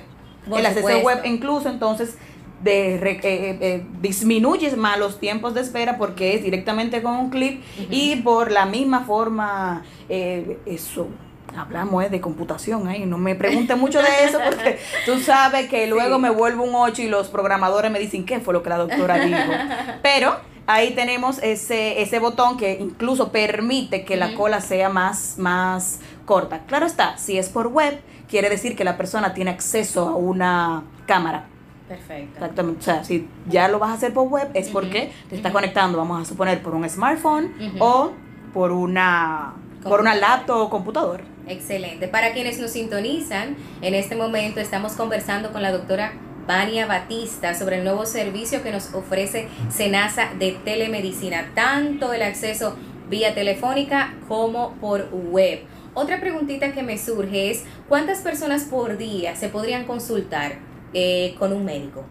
el 0.50 0.66
acceso 0.66 0.99
web 1.00 1.21
incluso 1.25 1.69
entonces 1.69 2.16
de 2.62 2.97
eh, 2.97 3.21
eh, 3.23 3.59
eh, 3.61 3.87
disminuyes 4.00 4.76
más 4.76 4.99
los 4.99 5.19
tiempos 5.19 5.55
de 5.55 5.62
espera 5.62 5.97
porque 5.97 6.35
es 6.35 6.43
directamente 6.43 7.02
con 7.02 7.17
un 7.17 7.31
clip 7.31 7.62
y 7.90 8.17
por 8.17 8.50
la 8.50 8.67
misma 8.67 9.05
forma 9.05 9.83
eso 10.09 11.09
hablamos 11.57 12.11
de 12.11 12.21
computación 12.21 12.87
ahí 12.88 13.07
no 13.07 13.19
me 13.19 13.35
pregunte 13.35 13.75
mucho 13.75 14.00
de 14.02 14.25
eso 14.25 14.38
porque 14.45 14.79
tú 15.07 15.19
sabes 15.21 15.69
que 15.69 15.87
luego 15.87 16.19
me 16.19 16.31
vuelvo 16.31 16.64
un 16.64 16.75
8 16.75 17.02
y 17.02 17.09
los 17.09 17.29
programadores 17.29 17.90
me 17.90 17.99
dicen 17.99 18.25
qué 18.25 18.40
fue 18.40 18.55
lo 18.55 18.62
que 18.62 18.69
la 18.69 18.79
doctora 18.79 19.19
dijo 19.25 19.38
pero 20.02 20.37
ahí 20.67 20.90
tenemos 20.90 21.43
ese 21.43 22.02
ese 22.02 22.19
botón 22.19 22.57
que 22.57 22.79
incluso 22.79 23.33
permite 23.33 24.05
que 24.05 24.17
la 24.17 24.35
cola 24.35 24.61
sea 24.61 24.88
más 24.88 25.37
más 25.38 26.00
corta. 26.26 26.61
Claro 26.67 26.87
está 26.87 27.17
si 27.17 27.38
es 27.38 27.49
por 27.49 27.69
web 27.69 28.00
quiere 28.29 28.49
decir 28.49 28.76
que 28.76 28.85
la 28.85 28.97
persona 28.97 29.35
tiene 29.35 29.50
acceso 29.50 30.09
a 30.09 30.14
una 30.14 30.85
cámara 31.07 31.50
Perfecto. 31.91 32.35
Exactamente. 32.35 32.79
O 32.79 32.83
sea, 32.85 33.03
si 33.03 33.27
ya 33.49 33.67
lo 33.67 33.81
vas 33.81 33.91
a 33.91 33.95
hacer 33.95 34.15
por 34.15 34.29
web, 34.29 34.49
es 34.55 34.69
porque 34.69 35.11
te 35.29 35.35
está 35.35 35.51
conectando, 35.51 35.99
vamos 35.99 36.23
a 36.23 36.25
suponer, 36.25 36.63
por 36.63 36.77
un 36.77 36.89
smartphone 36.89 37.53
o 37.81 38.13
por 38.55 38.71
una, 38.71 39.55
por 39.83 40.01
una 40.01 40.15
laptop 40.15 40.57
o 40.57 40.71
computador. 40.71 41.23
Excelente. 41.49 42.07
Para 42.07 42.33
quienes 42.33 42.61
nos 42.61 42.71
sintonizan, 42.71 43.57
en 43.83 43.95
este 43.95 44.15
momento 44.15 44.61
estamos 44.61 44.93
conversando 44.93 45.51
con 45.51 45.63
la 45.63 45.73
doctora 45.73 46.13
Vania 46.47 46.87
Batista 46.87 47.55
sobre 47.55 47.79
el 47.79 47.85
nuevo 47.85 48.07
servicio 48.07 48.63
que 48.63 48.71
nos 48.71 48.95
ofrece 48.95 49.49
Senasa 49.69 50.29
de 50.39 50.53
telemedicina, 50.65 51.51
tanto 51.57 52.13
el 52.13 52.23
acceso 52.23 52.77
vía 53.09 53.35
telefónica 53.35 54.15
como 54.29 54.75
por 54.75 55.09
web. 55.13 55.65
Otra 55.95 56.21
preguntita 56.21 56.71
que 56.71 56.85
me 56.85 56.99
surge 56.99 57.51
es, 57.51 57.65
¿cuántas 57.89 58.21
personas 58.21 58.63
por 58.63 58.97
día 58.97 59.35
se 59.35 59.49
podrían 59.49 59.87
consultar 59.87 60.70
eh, 60.95 61.35
con 61.39 61.53
un 61.53 61.65
médico? 61.65 62.05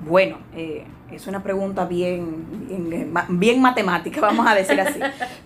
Bueno, 0.00 0.38
eh, 0.54 0.84
es 1.10 1.26
una 1.26 1.42
pregunta 1.42 1.86
bien, 1.86 2.46
bien, 3.30 3.60
matemática, 3.60 4.20
vamos 4.22 4.46
a 4.46 4.54
decir 4.54 4.80
así. 4.80 5.00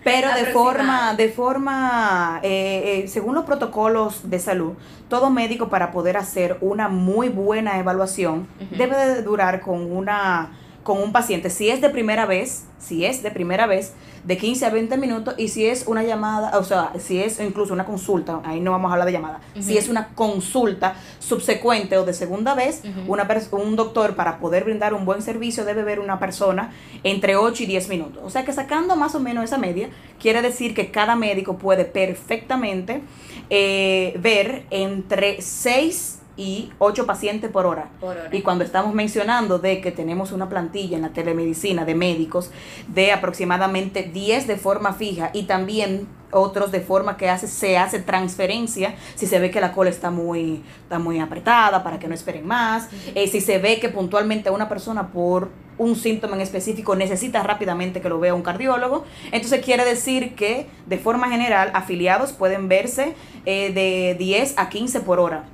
Pero 0.05 0.29
de 0.35 0.47
forma, 0.47 1.15
de 1.15 1.29
forma 1.29 2.41
eh, 2.43 3.05
según 3.09 3.35
los 3.35 3.45
protocolos 3.45 4.29
de 4.29 4.39
salud, 4.39 4.73
todo 5.09 5.31
médico 5.31 5.69
para 5.69 5.91
poder 5.91 6.17
hacer 6.17 6.59
una 6.61 6.89
muy 6.89 7.29
buena 7.29 7.79
evaluación 7.79 8.47
debe 8.77 8.97
de 8.97 9.23
durar 9.23 9.61
con 9.61 9.91
una 9.91 10.53
con 10.83 10.99
un 11.03 11.13
paciente. 11.13 11.51
Si 11.51 11.71
es 11.71 11.81
de 11.81 11.91
primera 11.91 12.27
vez, 12.27 12.65
si 12.79 13.05
es 13.05 13.23
de 13.23 13.31
primera 13.31 13.67
vez, 13.67 13.93
de 14.25 14.37
15 14.37 14.67
a 14.67 14.71
20 14.71 14.97
minutos 14.99 15.35
y 15.37 15.49
si 15.49 15.67
es 15.67 15.87
una 15.87 16.03
llamada, 16.03 16.59
o 16.59 16.65
sea, 16.65 16.93
si 16.99 17.21
es 17.21 17.41
incluso 17.41 17.73
una 17.73 17.85
consulta, 17.85 18.41
ahí 18.45 18.61
no 18.61 18.71
vamos 18.71 18.91
a 18.91 18.93
hablar 18.93 19.07
de 19.07 19.13
llamada, 19.13 19.41
si 19.59 19.77
es 19.77 19.89
una 19.89 20.09
consulta 20.15 20.95
subsecuente 21.19 21.97
o 21.99 22.05
de 22.05 22.13
segunda 22.13 22.55
vez, 22.55 22.83
una 23.07 23.29
un 23.53 23.77
doctor 23.77 24.15
para 24.15 24.39
poder 24.39 24.65
brindar 24.65 24.95
un 24.95 25.05
buen 25.05 25.23
servicio 25.23 25.65
debe 25.65 25.83
ver 25.83 26.01
una 26.01 26.19
persona 26.19 26.73
entre 27.03 27.37
8 27.37 27.63
y 27.63 27.67
10 27.67 27.89
minutos. 27.89 28.23
O 28.25 28.31
sea 28.31 28.45
que 28.45 28.53
sacando 28.53 28.97
más 28.97 29.15
o 29.15 29.21
menos 29.21 29.45
esa 29.45 29.59
media, 29.59 29.89
quiere 30.21 30.43
decir 30.43 30.75
que 30.75 30.91
cada 30.91 31.17
médico 31.17 31.57
puede 31.57 31.85
perfectamente 31.85 33.03
eh, 33.51 34.15
ver 34.21 34.67
entre 34.71 35.41
6 35.41 36.22
y 36.37 36.71
8 36.79 37.07
pacientes 37.07 37.51
por 37.51 37.67
hora. 37.67 37.89
Y 38.31 38.43
cuando 38.43 38.65
estamos 38.65 38.95
mencionando 38.95 39.59
de 39.59 39.81
que 39.81 39.93
tenemos 39.93 40.33
una 40.33 40.49
plantilla 40.49 40.97
en 40.97 41.03
la 41.03 41.11
telemedicina 41.11 41.85
de 41.85 41.95
médicos 41.95 42.51
de 42.89 43.13
aproximadamente 43.13 44.03
10 44.05 44.47
de 44.47 44.57
forma 44.57 44.93
fija 44.93 45.31
y 45.33 45.45
también 45.45 46.09
otros 46.31 46.73
de 46.73 46.81
forma 46.81 47.17
que 47.17 47.29
hace, 47.29 47.47
se 47.47 47.77
hace 47.77 48.01
transferencia 48.01 48.95
si 49.15 49.27
se 49.27 49.39
ve 49.39 49.51
que 49.51 49.61
la 49.61 49.73
cola 49.73 49.91
está 49.91 50.11
muy, 50.11 50.63
está 50.83 50.99
muy 50.99 51.21
apretada 51.21 51.83
para 51.83 51.99
que 51.99 52.09
no 52.09 52.15
esperen 52.15 52.47
más, 52.47 52.89
eh, 53.15 53.29
si 53.29 53.41
se 53.41 53.59
ve 53.59 53.79
que 53.79 53.91
puntualmente 53.91 54.51
una 54.51 54.69
persona 54.69 55.09
por 55.09 55.51
un 55.79 55.97
síntoma 55.97 56.37
en 56.37 56.41
específico 56.41 56.97
necesita 56.97 57.43
rápidamente 57.43 58.01
que 58.01 58.09
lo 58.09 58.19
vea 58.19 58.35
un 58.35 58.43
cardiólogo, 58.43 59.05
entonces 59.31 59.63
quiere 59.63 59.85
decir 59.85 60.35
que 60.35 60.67
de 60.87 60.99
forma 60.99 61.29
general 61.29 61.71
afiliados 61.75 62.33
pueden 62.33 62.69
verse 62.69 63.15
eh, 63.45 63.73
de 63.73 64.17
10 64.19 64.55
a 64.57 64.69
15 64.69 65.01
por 65.01 65.21
hora 65.21 65.45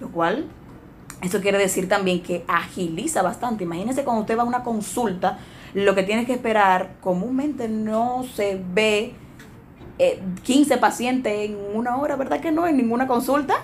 lo 0.00 0.08
cual, 0.10 0.46
eso 1.22 1.40
quiere 1.40 1.58
decir 1.58 1.88
también 1.88 2.22
que 2.22 2.44
agiliza 2.48 3.22
bastante. 3.22 3.64
Imagínense 3.64 4.04
cuando 4.04 4.22
usted 4.22 4.38
va 4.38 4.42
a 4.42 4.46
una 4.46 4.62
consulta, 4.62 5.38
lo 5.74 5.94
que 5.94 6.02
tiene 6.02 6.24
que 6.26 6.32
esperar 6.34 6.92
comúnmente 7.00 7.68
no 7.68 8.24
se 8.34 8.60
ve 8.72 9.14
eh, 9.98 10.22
15 10.44 10.76
pacientes 10.78 11.50
en 11.50 11.58
una 11.74 11.96
hora, 11.96 12.14
¿verdad 12.14 12.40
que 12.40 12.52
no? 12.52 12.66
En 12.68 12.76
ninguna 12.76 13.08
consulta. 13.08 13.56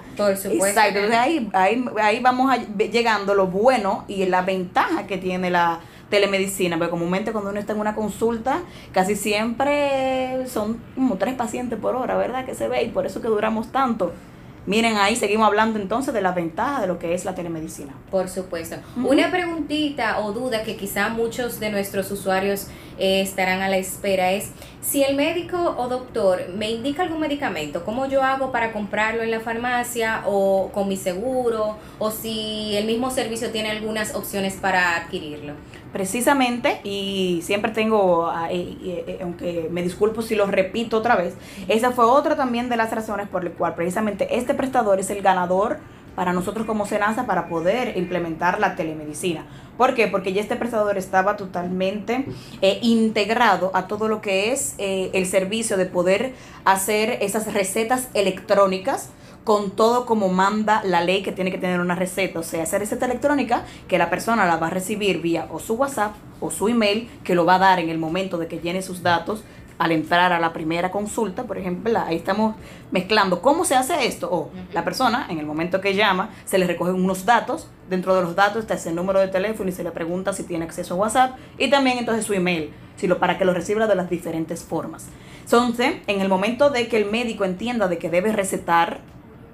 Por. 0.58 0.68
Exacto, 0.68 0.98
entonces 0.98 1.20
ahí, 1.20 1.48
ahí, 1.52 1.84
ahí 2.02 2.20
vamos 2.20 2.50
a- 2.50 2.56
llegando 2.56 3.34
lo 3.34 3.46
bueno 3.46 4.04
y 4.08 4.26
la 4.26 4.42
ventaja 4.42 5.06
que 5.06 5.16
tiene 5.16 5.50
la 5.50 5.78
telemedicina, 6.10 6.76
porque 6.76 6.90
comúnmente 6.90 7.30
cuando 7.32 7.50
uno 7.50 7.60
está 7.60 7.72
en 7.72 7.80
una 7.80 7.94
consulta, 7.94 8.62
casi 8.92 9.14
siempre 9.16 10.46
son 10.48 10.78
como 10.94 11.16
tres 11.16 11.34
pacientes 11.34 11.78
por 11.78 11.94
hora, 11.96 12.16
¿verdad? 12.16 12.44
Que 12.44 12.54
se 12.54 12.68
ve 12.68 12.82
y 12.82 12.88
por 12.88 13.06
eso 13.06 13.20
que 13.20 13.28
duramos 13.28 13.68
tanto. 13.68 14.12
Miren, 14.66 14.96
ahí 14.96 15.14
seguimos 15.16 15.46
hablando 15.46 15.78
entonces 15.78 16.14
de 16.14 16.22
la 16.22 16.32
ventaja 16.32 16.80
de 16.80 16.86
lo 16.86 16.98
que 16.98 17.14
es 17.14 17.24
la 17.24 17.34
telemedicina. 17.34 17.92
Por 18.10 18.28
supuesto. 18.28 18.76
Una 18.96 19.30
preguntita 19.30 20.20
o 20.20 20.32
duda 20.32 20.62
que 20.62 20.76
quizá 20.76 21.10
muchos 21.10 21.60
de 21.60 21.70
nuestros 21.70 22.10
usuarios 22.10 22.68
eh, 22.98 23.20
estarán 23.20 23.62
a 23.62 23.68
la 23.68 23.76
espera 23.76 24.32
es, 24.32 24.50
si 24.80 25.02
el 25.02 25.16
médico 25.16 25.74
o 25.78 25.88
doctor 25.88 26.50
me 26.54 26.70
indica 26.70 27.02
algún 27.02 27.20
medicamento, 27.20 27.84
¿cómo 27.84 28.06
yo 28.06 28.22
hago 28.22 28.52
para 28.52 28.72
comprarlo 28.72 29.22
en 29.22 29.30
la 29.30 29.40
farmacia 29.40 30.22
o 30.26 30.70
con 30.72 30.88
mi 30.88 30.96
seguro? 30.96 31.78
O 31.98 32.10
si 32.10 32.76
el 32.76 32.86
mismo 32.86 33.10
servicio 33.10 33.50
tiene 33.50 33.70
algunas 33.70 34.14
opciones 34.14 34.54
para 34.54 34.96
adquirirlo. 34.96 35.54
Precisamente, 35.92 36.80
y 36.84 37.40
siempre 37.42 37.72
tengo, 37.72 38.26
ah, 38.26 38.48
eh, 38.50 38.76
eh, 38.84 39.18
aunque 39.22 39.68
me 39.70 39.82
disculpo 39.82 40.22
si 40.22 40.34
lo 40.34 40.46
repito 40.46 40.98
otra 40.98 41.16
vez, 41.16 41.34
esa 41.68 41.92
fue 41.92 42.04
otra 42.04 42.36
también 42.36 42.68
de 42.68 42.76
las 42.76 42.90
razones 42.90 43.28
por 43.28 43.42
la 43.42 43.50
cual 43.50 43.74
precisamente 43.74 44.36
este 44.36 44.54
prestador 44.54 45.00
es 45.00 45.08
el 45.10 45.22
ganador 45.22 45.78
para 46.14 46.32
nosotros 46.32 46.66
como 46.66 46.86
Senasa 46.86 47.26
para 47.26 47.48
poder 47.48 47.96
implementar 47.96 48.60
la 48.60 48.76
telemedicina. 48.76 49.44
¿Por 49.76 49.94
qué? 49.94 50.06
Porque 50.06 50.32
ya 50.32 50.40
este 50.40 50.56
prestador 50.56 50.98
estaba 50.98 51.36
totalmente 51.36 52.26
eh, 52.62 52.78
integrado 52.82 53.70
a 53.74 53.86
todo 53.86 54.08
lo 54.08 54.20
que 54.20 54.52
es 54.52 54.74
eh, 54.78 55.10
el 55.14 55.26
servicio 55.26 55.76
de 55.76 55.86
poder 55.86 56.34
hacer 56.64 57.18
esas 57.20 57.52
recetas 57.52 58.08
electrónicas 58.14 59.10
con 59.44 59.70
todo 59.70 60.06
como 60.06 60.30
manda 60.30 60.82
la 60.84 61.02
ley 61.02 61.22
que 61.22 61.32
tiene 61.32 61.50
que 61.50 61.58
tener 61.58 61.80
una 61.80 61.94
receta, 61.94 62.40
o 62.40 62.42
sea, 62.42 62.62
esa 62.62 62.78
receta 62.78 63.04
electrónica 63.04 63.64
que 63.88 63.98
la 63.98 64.08
persona 64.08 64.46
la 64.46 64.56
va 64.56 64.68
a 64.68 64.70
recibir 64.70 65.20
vía 65.20 65.48
o 65.50 65.60
su 65.60 65.74
WhatsApp 65.74 66.14
o 66.40 66.50
su 66.50 66.68
email, 66.68 67.10
que 67.22 67.34
lo 67.34 67.44
va 67.44 67.56
a 67.56 67.58
dar 67.58 67.78
en 67.78 67.90
el 67.90 67.98
momento 67.98 68.38
de 68.38 68.48
que 68.48 68.58
llene 68.58 68.80
sus 68.80 69.02
datos 69.02 69.44
al 69.78 69.92
entrar 69.92 70.32
a 70.32 70.40
la 70.40 70.52
primera 70.52 70.90
consulta, 70.90 71.44
por 71.44 71.58
ejemplo, 71.58 71.98
ahí 71.98 72.16
estamos 72.16 72.54
mezclando 72.90 73.42
cómo 73.42 73.64
se 73.64 73.74
hace 73.74 74.06
esto, 74.06 74.28
o 74.30 74.50
la 74.72 74.84
persona 74.84 75.26
en 75.28 75.38
el 75.38 75.46
momento 75.46 75.80
que 75.80 75.94
llama 75.94 76.30
se 76.44 76.58
le 76.58 76.66
recogen 76.66 76.94
unos 76.94 77.24
datos, 77.24 77.68
dentro 77.90 78.14
de 78.14 78.22
los 78.22 78.34
datos 78.34 78.62
está 78.62 78.74
ese 78.74 78.92
número 78.92 79.20
de 79.20 79.28
teléfono 79.28 79.68
y 79.68 79.72
se 79.72 79.84
le 79.84 79.90
pregunta 79.90 80.32
si 80.32 80.44
tiene 80.44 80.64
acceso 80.64 80.94
a 80.94 80.98
WhatsApp. 80.98 81.36
Y 81.58 81.68
también 81.70 81.98
entonces 81.98 82.24
su 82.24 82.34
email, 82.34 82.70
si 82.96 83.06
lo, 83.06 83.18
para 83.18 83.36
que 83.38 83.44
lo 83.44 83.52
reciba 83.52 83.86
de 83.86 83.94
las 83.94 84.08
diferentes 84.08 84.62
formas. 84.62 85.06
Entonces, 85.42 85.96
en 86.06 86.20
el 86.20 86.28
momento 86.28 86.70
de 86.70 86.88
que 86.88 86.96
el 86.96 87.10
médico 87.10 87.44
entienda 87.44 87.88
de 87.88 87.98
que 87.98 88.08
debe 88.08 88.32
recetar 88.32 89.00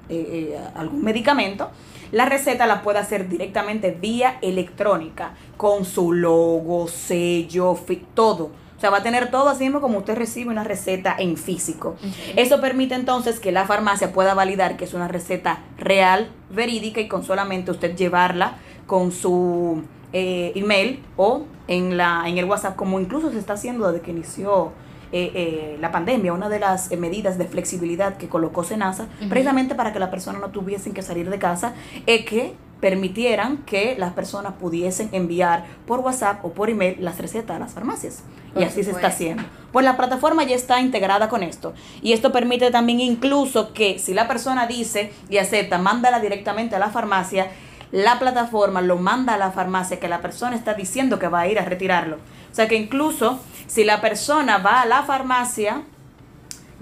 eh, 0.09 0.55
eh, 0.55 0.61
algún 0.75 1.03
medicamento, 1.03 1.71
la 2.13 2.27
receta 2.27 2.67
la 2.67 2.83
puede 2.83 2.99
hacer 2.99 3.29
directamente 3.29 3.93
vía 3.93 4.39
electrónica, 4.43 5.35
con 5.57 5.85
su 5.85 6.13
logo, 6.13 6.89
sello, 6.89 7.79
todo. 8.15 8.51
O 8.81 8.83
sea, 8.83 8.89
va 8.89 8.97
a 8.97 9.03
tener 9.03 9.31
todo 9.31 9.51
así 9.51 9.65
mismo 9.65 9.83
como 9.83 9.99
usted 9.99 10.17
recibe 10.17 10.49
una 10.49 10.65
receta 10.65 11.15
en 11.19 11.37
físico. 11.37 11.97
Eso 12.35 12.63
permite 12.63 12.95
entonces 12.95 13.39
que 13.39 13.53
la 13.53 13.67
farmacia 13.67 14.11
pueda 14.11 14.33
validar 14.33 14.79
que 14.79 14.87
es 14.87 14.95
una 14.95 15.07
receta 15.07 15.59
real, 15.77 16.31
verídica 16.49 16.99
y 17.03 17.07
con 17.07 17.23
solamente 17.23 17.71
usted 17.71 17.95
llevarla 17.95 18.57
con 18.87 19.13
su 19.13 19.83
eh, 20.15 20.53
email 20.55 21.03
o 21.19 21.45
en, 21.69 21.99
la, 21.99 22.23
en 22.27 22.39
el 22.39 22.47
WhatsApp, 22.47 22.75
como 22.75 22.99
incluso 23.01 23.31
se 23.31 23.39
está 23.39 23.53
haciendo 23.53 23.93
desde 23.93 24.03
que 24.03 24.13
inició 24.13 24.73
eh, 25.13 25.31
eh, 25.35 25.77
la 25.79 25.93
pandemia, 25.93 26.33
una 26.33 26.49
de 26.49 26.61
las 26.61 26.91
eh, 26.91 26.97
medidas 26.97 27.37
de 27.37 27.45
flexibilidad 27.45 28.17
que 28.17 28.31
colocó 28.31 28.65
Senasa, 28.65 29.09
precisamente 29.29 29.75
para 29.75 29.93
que 29.93 29.99
las 29.99 30.09
personas 30.09 30.41
no 30.41 30.49
tuviesen 30.53 30.95
que 30.95 31.03
salir 31.03 31.29
de 31.29 31.39
casa, 31.39 31.75
es 32.07 32.25
que 32.25 32.55
permitieran 32.81 33.59
que 33.59 33.95
las 33.99 34.13
personas 34.13 34.55
pudiesen 34.55 35.11
enviar 35.13 35.67
por 35.87 36.01
WhatsApp 36.01 36.45
o 36.45 36.53
por 36.53 36.71
email 36.71 36.97
las 37.01 37.19
recetas 37.19 37.57
a 37.57 37.59
las 37.59 37.73
farmacias. 37.73 38.23
Por 38.53 38.63
y 38.63 38.65
así 38.65 38.83
se 38.83 38.91
está 38.91 39.09
haciendo. 39.09 39.43
Pues 39.73 39.85
la 39.85 39.97
plataforma 39.97 40.43
ya 40.45 40.57
está 40.57 40.81
integrada 40.81 41.29
con 41.29 41.43
esto. 41.43 41.75
Y 42.03 42.13
esto 42.13 42.33
permite 42.33 42.71
también 42.71 43.01
incluso 43.01 43.73
que 43.73 43.99
si 43.99 44.15
la 44.15 44.27
persona 44.27 44.67
dice 44.67 45.13
y 45.29 45.39
acepta, 45.39 45.79
mándala 45.79 46.21
directamente 46.21 46.75
a 46.75 46.79
la 46.79 46.91
farmacia, 46.91 47.49
la 47.93 48.19
plataforma 48.19 48.81
lo 48.81 48.97
manda 48.97 49.35
a 49.35 49.39
la 49.39 49.51
farmacia 49.51 50.01
que 50.01 50.09
la 50.09 50.21
persona 50.21 50.57
está 50.57 50.75
diciendo 50.75 51.19
que 51.19 51.29
va 51.29 51.41
a 51.41 51.49
ir 51.49 51.59
a 51.59 51.65
retirarlo. 51.65 52.17
O 52.51 52.55
sea 52.55 52.67
que 52.67 52.77
incluso 52.77 53.39
si 53.67 53.85
la 53.85 54.01
persona 54.01 54.59
va 54.59 54.81
a 54.83 54.87
la 54.87 55.03
farmacia, 55.03 55.83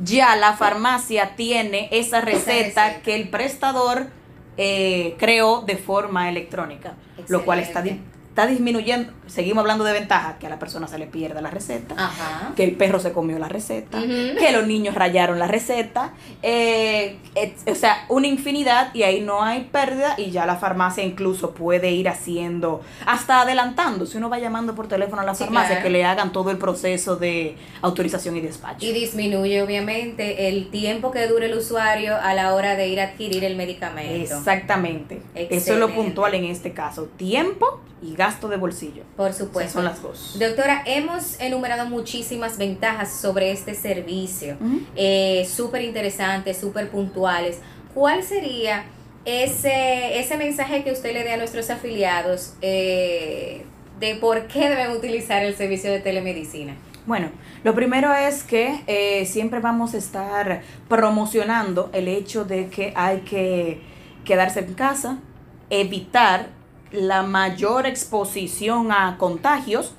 ya 0.02 0.36
la 0.36 0.54
farmacia 0.54 1.34
tiene 1.34 1.88
esa 1.90 2.20
receta, 2.20 2.86
receta. 2.86 3.02
que 3.02 3.16
el 3.16 3.28
prestador 3.28 4.06
eh, 4.58 5.14
creó 5.18 5.62
de 5.62 5.76
forma 5.76 6.28
electrónica, 6.28 6.94
lo 7.28 7.44
cual 7.44 7.60
está. 7.60 7.82
Está 8.38 8.46
disminuyendo. 8.46 9.12
Seguimos 9.26 9.62
hablando 9.62 9.82
de 9.84 9.92
ventaja, 9.92 10.38
que 10.38 10.46
a 10.46 10.48
la 10.48 10.58
persona 10.60 10.86
se 10.86 10.96
le 10.96 11.06
pierde 11.08 11.42
la 11.42 11.50
receta, 11.50 11.94
Ajá. 11.98 12.52
que 12.56 12.62
el 12.64 12.76
perro 12.76 13.00
se 13.00 13.12
comió 13.12 13.36
la 13.38 13.48
receta, 13.48 14.00
que 14.00 14.52
los 14.52 14.64
niños 14.66 14.94
rayaron 14.94 15.38
la 15.40 15.48
receta, 15.48 16.12
eh, 16.42 17.18
et- 17.34 17.68
o 17.68 17.74
sea, 17.74 18.04
una 18.08 18.28
infinidad 18.28 18.94
y 18.94 19.02
ahí 19.02 19.20
no 19.20 19.42
hay 19.42 19.68
pérdida 19.72 20.14
y 20.16 20.30
ya 20.30 20.46
la 20.46 20.56
farmacia 20.56 21.02
incluso 21.04 21.50
puede 21.50 21.90
ir 21.90 22.08
haciendo, 22.08 22.80
hasta 23.06 23.40
adelantando, 23.42 24.06
si 24.06 24.16
uno 24.18 24.30
va 24.30 24.38
llamando 24.38 24.74
por 24.76 24.86
teléfono 24.86 25.20
a 25.22 25.24
la 25.24 25.34
Sí, 25.34 25.44
farmacia, 25.44 25.70
claro. 25.76 25.82
que 25.82 25.90
le 25.90 26.04
hagan 26.04 26.30
todo 26.32 26.50
el 26.52 26.58
proceso 26.58 27.16
de 27.16 27.56
autorización 27.82 28.36
y 28.36 28.40
despacho. 28.40 28.86
Y 28.86 28.92
disminuye 28.92 29.60
obviamente 29.62 30.48
el 30.48 30.70
tiempo 30.70 31.10
que 31.10 31.26
dure 31.26 31.46
el 31.46 31.54
usuario 31.58 32.16
a 32.16 32.34
la 32.34 32.54
hora 32.54 32.76
de 32.76 32.86
ir 32.88 33.00
a 33.00 33.04
adquirir 33.04 33.42
el 33.44 33.56
medicamento. 33.56 34.36
Exactamente. 34.36 35.20
Eso 35.34 35.72
es 35.74 35.78
lo 35.80 35.92
puntual 35.92 36.34
en 36.34 36.44
este 36.44 36.72
caso. 36.72 37.08
Tiempo 37.16 37.80
y 38.00 38.14
gasto 38.14 38.27
de 38.48 38.56
bolsillo. 38.56 39.02
Por 39.16 39.30
O 39.30 39.32
sea, 39.32 39.46
supuesto. 39.46 39.72
son 39.74 39.84
las 39.84 40.02
dos. 40.02 40.36
Doctora, 40.38 40.82
hemos 40.86 41.40
enumerado 41.40 41.86
muchísimas 41.86 42.58
ventajas 42.58 43.10
sobre 43.12 43.50
este 43.52 43.74
servicio. 43.74 44.56
Ujú. 44.60 44.80
eh, 44.96 45.46
súper 45.50 45.82
interesantes, 45.82 46.58
súper 46.58 46.90
puntuales. 46.90 47.58
¿Cuál 47.94 48.22
sería 48.22 48.84
ese, 49.24 50.18
ese 50.20 50.36
mensaje 50.36 50.84
que 50.84 50.92
usted 50.92 51.12
le 51.12 51.24
dé 51.24 51.32
a 51.32 51.36
nuestros 51.36 51.70
afiliados 51.70 52.54
eh, 52.62 53.64
de 53.98 54.14
por 54.16 54.46
qué 54.46 54.68
deben 54.68 54.90
utilizar 54.92 55.42
el 55.44 55.56
servicio 55.56 55.90
de 55.90 56.00
telemedicina? 56.00 56.74
Bueno, 57.06 57.30
lo 57.64 57.74
primero 57.74 58.12
es 58.14 58.42
que 58.44 58.82
eh, 58.86 59.24
siempre 59.24 59.60
vamos 59.60 59.94
a 59.94 59.96
estar 59.98 60.60
promocionando 60.88 61.88
el 61.94 62.06
hecho 62.06 62.44
de 62.44 62.68
que 62.68 62.92
hay 62.94 63.20
que 63.20 63.80
quedarse 64.24 64.60
en 64.60 64.74
casa, 64.74 65.18
evitar 65.70 66.48
la 66.92 67.22
mayor 67.22 67.86
exposición 67.86 68.92
a 68.92 69.16
contagios 69.18 69.94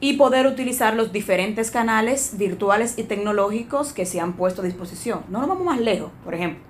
y 0.00 0.14
poder 0.14 0.46
utilizar 0.46 0.94
los 0.94 1.12
diferentes 1.12 1.70
canales 1.70 2.36
virtuales 2.36 2.98
y 2.98 3.04
tecnológicos 3.04 3.92
que 3.92 4.06
se 4.06 4.20
han 4.20 4.34
puesto 4.34 4.62
a 4.62 4.64
disposición. 4.64 5.20
No 5.28 5.38
nos 5.40 5.48
vamos 5.48 5.64
más 5.64 5.80
lejos, 5.80 6.10
por 6.24 6.34
ejemplo. 6.34 6.62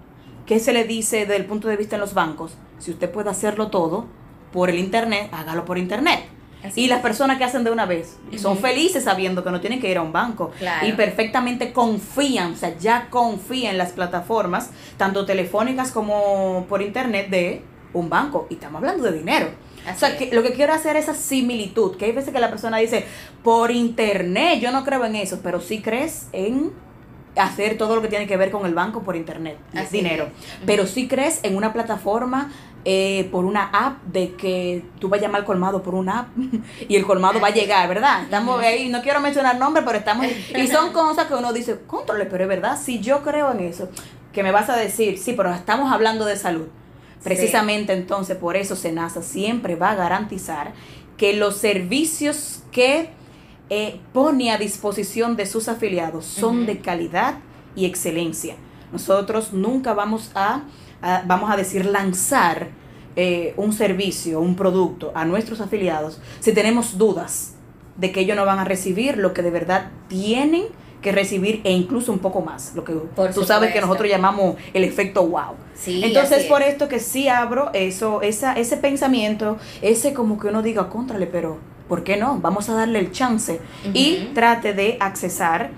¿Qué 0.46 0.58
se 0.60 0.72
le 0.72 0.84
dice 0.84 1.20
desde 1.20 1.36
el 1.36 1.46
punto 1.46 1.68
de 1.68 1.76
vista 1.76 1.96
en 1.96 2.00
los 2.00 2.14
bancos? 2.14 2.52
Si 2.78 2.90
usted 2.90 3.10
puede 3.10 3.30
hacerlo 3.30 3.68
todo 3.68 4.06
por 4.52 4.68
el 4.70 4.78
Internet, 4.78 5.30
hágalo 5.32 5.64
por 5.64 5.78
Internet. 5.78 6.26
Así 6.62 6.82
y 6.82 6.86
las 6.86 7.00
personas 7.00 7.36
que 7.38 7.44
hacen 7.44 7.62
de 7.64 7.70
una 7.70 7.84
vez 7.86 8.16
son 8.38 8.56
felices 8.56 9.04
sabiendo 9.04 9.44
que 9.44 9.50
no 9.50 9.60
tienen 9.60 9.80
que 9.80 9.90
ir 9.90 9.98
a 9.98 10.02
un 10.02 10.12
banco 10.12 10.50
Claro. 10.58 10.86
y 10.86 10.92
perfectamente 10.92 11.72
confían, 11.74 12.52
o 12.52 12.56
sea, 12.56 12.78
ya 12.78 13.08
confían 13.10 13.72
en 13.72 13.78
las 13.78 13.92
plataformas, 13.92 14.70
tanto 14.96 15.26
telefónicas 15.26 15.90
como 15.92 16.64
por 16.68 16.80
internet 16.80 17.28
de 17.28 17.62
un 17.94 18.10
banco. 18.10 18.46
Y 18.50 18.54
estamos 18.54 18.80
hablando 18.80 19.04
de 19.04 19.12
dinero. 19.12 19.48
o 19.90 19.98
sea, 19.98 20.16
que 20.16 20.30
lo 20.32 20.42
que 20.42 20.52
quiero 20.52 20.74
hacer 20.74 20.96
es 20.96 21.04
esa 21.04 21.14
similitud, 21.14 21.96
que 21.96 22.06
hay 22.06 22.12
veces 22.12 22.32
que 22.32 22.40
la 22.40 22.50
persona 22.50 22.78
dice, 22.78 23.06
por 23.42 23.70
internet, 23.70 24.60
yo 24.60 24.70
no 24.70 24.84
creo 24.84 25.04
en 25.04 25.16
eso, 25.16 25.40
pero 25.42 25.60
sí 25.60 25.80
crees 25.80 26.28
en 26.32 26.72
hacer 27.36 27.76
todo 27.76 27.96
lo 27.96 28.02
que 28.02 28.08
tiene 28.08 28.26
que 28.26 28.36
ver 28.36 28.50
con 28.50 28.66
el 28.66 28.74
banco 28.74 29.02
por 29.02 29.16
internet, 29.16 29.58
es 29.72 29.90
dinero. 29.90 30.24
es. 30.24 30.30
Pero 30.66 30.86
sí 30.86 31.08
crees 31.08 31.40
en 31.42 31.56
una 31.56 31.72
plataforma, 31.72 32.52
eh, 32.84 33.28
por 33.32 33.44
una 33.44 33.70
app, 33.72 34.02
de 34.04 34.34
que 34.34 34.84
tú 34.98 35.08
vas 35.08 35.18
a 35.20 35.22
llamar 35.22 35.40
al 35.40 35.46
colmado 35.46 35.82
por 35.82 35.94
una 35.94 36.20
app 36.20 36.28
y 36.88 36.96
el 36.96 37.04
colmado 37.04 37.40
va 37.40 37.48
a 37.48 37.52
llegar, 37.52 37.88
¿verdad? 37.88 38.24
Estamos 38.24 38.60
ahí, 38.62 38.88
no 38.88 39.02
quiero 39.02 39.20
mencionar 39.20 39.58
nombres, 39.58 39.84
pero 39.86 39.98
estamos... 39.98 40.26
Y 40.26 40.66
son 40.68 40.92
cosas 40.92 41.26
que 41.26 41.34
uno 41.34 41.52
dice, 41.52 41.80
controle, 41.86 42.26
pero 42.26 42.44
es 42.44 42.48
verdad, 42.48 42.78
si 42.80 43.00
yo 43.00 43.22
creo 43.22 43.52
en 43.52 43.60
eso, 43.60 43.88
que 44.32 44.42
me 44.42 44.52
vas 44.52 44.68
a 44.68 44.76
decir, 44.76 45.18
sí, 45.18 45.32
pero 45.32 45.52
estamos 45.54 45.92
hablando 45.92 46.24
de 46.24 46.36
salud. 46.36 46.66
Precisamente 47.24 47.92
entonces, 47.94 48.36
por 48.36 48.56
eso 48.56 48.76
Senasa 48.76 49.22
siempre 49.22 49.74
va 49.76 49.90
a 49.92 49.94
garantizar 49.94 50.72
que 51.16 51.32
los 51.32 51.56
servicios 51.56 52.62
que 52.70 53.08
eh, 53.70 53.98
pone 54.12 54.50
a 54.52 54.58
disposición 54.58 55.36
de 55.36 55.46
sus 55.46 55.68
afiliados 55.68 56.26
son 56.26 56.66
de 56.66 56.78
calidad 56.80 57.36
y 57.74 57.86
excelencia. 57.86 58.56
Nosotros 58.92 59.52
nunca 59.52 59.94
vamos 59.94 60.30
a, 60.34 60.62
a- 61.02 61.22
vamos 61.26 61.50
a 61.50 61.56
decir, 61.56 61.86
lanzar 61.86 62.68
eh, 63.16 63.54
un 63.56 63.72
servicio, 63.72 64.40
un 64.40 64.54
producto 64.56 65.12
a 65.14 65.24
nuestros 65.24 65.60
afiliados 65.60 66.20
si 66.40 66.52
tenemos 66.52 66.98
dudas 66.98 67.54
de 67.96 68.10
que 68.12 68.20
ellos 68.20 68.36
no 68.36 68.44
van 68.44 68.58
a 68.58 68.64
recibir 68.64 69.16
lo 69.18 69.32
que 69.32 69.42
de 69.42 69.50
verdad 69.50 69.90
tienen 70.08 70.64
que 71.04 71.12
recibir 71.12 71.60
e 71.64 71.70
incluso 71.70 72.10
un 72.10 72.18
poco 72.18 72.40
más, 72.40 72.72
lo 72.74 72.82
que 72.82 72.94
tú 73.34 73.44
sabes 73.44 73.74
que 73.74 73.80
nosotros 73.82 74.08
llamamos 74.08 74.56
el 74.72 74.84
efecto 74.84 75.26
wow. 75.26 75.52
Entonces 75.86 76.46
por 76.46 76.62
esto 76.62 76.88
que 76.88 76.98
sí 76.98 77.28
abro 77.28 77.68
eso, 77.74 78.22
esa, 78.22 78.54
ese 78.54 78.78
pensamiento, 78.78 79.58
ese 79.82 80.14
como 80.14 80.40
que 80.40 80.46
uno 80.48 80.62
diga, 80.62 80.88
contrale, 80.88 81.26
pero 81.26 81.58
¿por 81.90 82.04
qué 82.04 82.16
no? 82.16 82.38
Vamos 82.40 82.70
a 82.70 82.74
darle 82.74 83.00
el 83.00 83.12
chance 83.12 83.60
y 83.92 84.30
trate 84.32 84.72
de 84.72 84.96
accesar, 84.98 85.72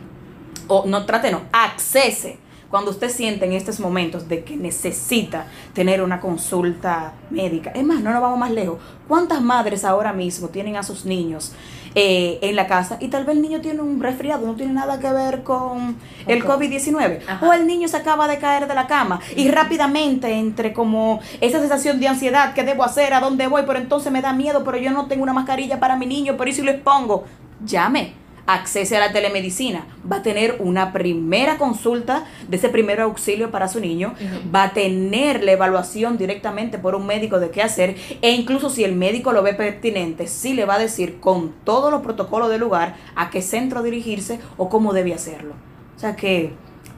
o 0.69 0.85
no 0.87 1.05
trate, 1.07 1.33
no, 1.33 1.43
accese 1.51 2.39
cuando 2.71 2.93
usted 2.93 3.11
siente 3.11 3.47
en 3.47 3.53
estos 3.53 3.81
momentos 3.81 4.29
de 4.29 4.45
que 4.45 4.57
necesita 4.57 5.47
tener 5.73 6.03
una 6.03 6.21
consulta 6.21 7.15
médica. 7.31 7.71
Es 7.71 7.85
más, 7.85 8.01
no 8.01 8.13
nos 8.13 8.21
vamos 8.21 8.39
más 8.39 8.53
lejos. 8.53 8.79
¿Cuántas 9.09 9.43
madres 9.43 9.85
ahora 9.85 10.13
mismo 10.13 10.49
tienen 10.49 10.77
a 10.77 10.85
sus 10.85 11.05
niños 11.05 11.53
eh, 11.99 12.39
en 12.43 12.57
la 12.57 12.67
casa 12.67 12.99
y 13.01 13.09
tal 13.09 13.25
vez 13.25 13.37
el 13.37 13.43
niño 13.43 13.63
tiene 13.63 13.81
un 13.81 14.01
resfriado, 14.01 14.47
no 14.47 14.55
tiene 14.55 14.75
nada 14.75 15.01
que 15.01 15.11
ver 15.11 15.43
con 15.43 15.97
el 16.27 16.45
COVID-19? 16.45 17.21
O 17.41 17.55
el 17.55 17.67
niño 17.67 17.89
se 17.89 17.97
acaba 17.97 18.29
de 18.29 18.37
caer 18.37 18.69
de 18.69 18.75
la 18.75 18.87
cama 18.87 19.19
y 19.35 19.49
rápidamente 19.51 20.31
entre 20.31 20.75
como 20.75 21.21
esa 21.41 21.59
sensación 21.59 21.99
de 21.99 22.09
ansiedad, 22.09 22.53
¿qué 22.53 22.65
debo 22.65 22.85
hacer? 22.85 23.15
¿A 23.15 23.21
dónde 23.21 23.47
voy? 23.47 23.63
Pero 23.67 23.79
entonces 23.79 24.13
me 24.13 24.21
da 24.21 24.35
miedo, 24.35 24.63
pero 24.63 24.77
yo 24.77 24.91
no 24.91 25.07
tengo 25.07 25.23
una 25.23 25.33
mascarilla 25.33 25.81
para 25.81 25.97
mi 25.97 26.05
niño, 26.05 26.37
por 26.37 26.51
eso 26.51 26.63
lo 26.63 26.71
expongo. 26.71 27.25
Llame 27.65 28.26
accese 28.47 28.97
a 28.97 29.01
la 29.01 29.13
telemedicina, 29.13 29.87
va 30.11 30.17
a 30.17 30.23
tener 30.23 30.57
una 30.61 30.93
primera 30.93 31.59
consulta 31.59 32.25
de 32.49 32.57
ese 32.57 32.69
primer 32.69 33.01
auxilio 33.01 33.51
para 33.51 33.69
su 33.69 33.81
niño, 33.81 34.15
va 34.55 34.65
a 34.65 34.73
tener 34.73 35.43
la 35.43 35.53
evaluación 35.53 36.17
directamente 36.17 36.79
por 36.79 36.95
un 36.95 37.07
médico 37.07 37.41
de 37.41 37.51
qué 37.51 37.63
hacer. 37.63 37.97
E 38.23 38.31
incluso 38.31 38.71
si 38.71 38.85
el 38.85 38.95
médico 38.95 39.33
lo 39.33 39.43
ve 39.43 39.55
pertinente, 39.55 40.27
sí 40.27 40.55
le 40.55 40.65
va 40.65 40.75
a 40.75 40.79
decir 40.79 41.19
con 41.21 41.53
todos 41.65 41.91
los 41.91 42.03
protocolos 42.03 42.51
del 42.51 42.61
lugar 42.61 42.97
a 43.15 43.31
qué 43.31 43.43
centro 43.43 43.83
dirigirse 43.83 44.41
o 44.57 44.69
cómo 44.69 44.93
debe 44.93 45.15
hacerlo. 45.15 45.55
O 45.97 45.99
sea 45.99 46.15
que 46.15 46.53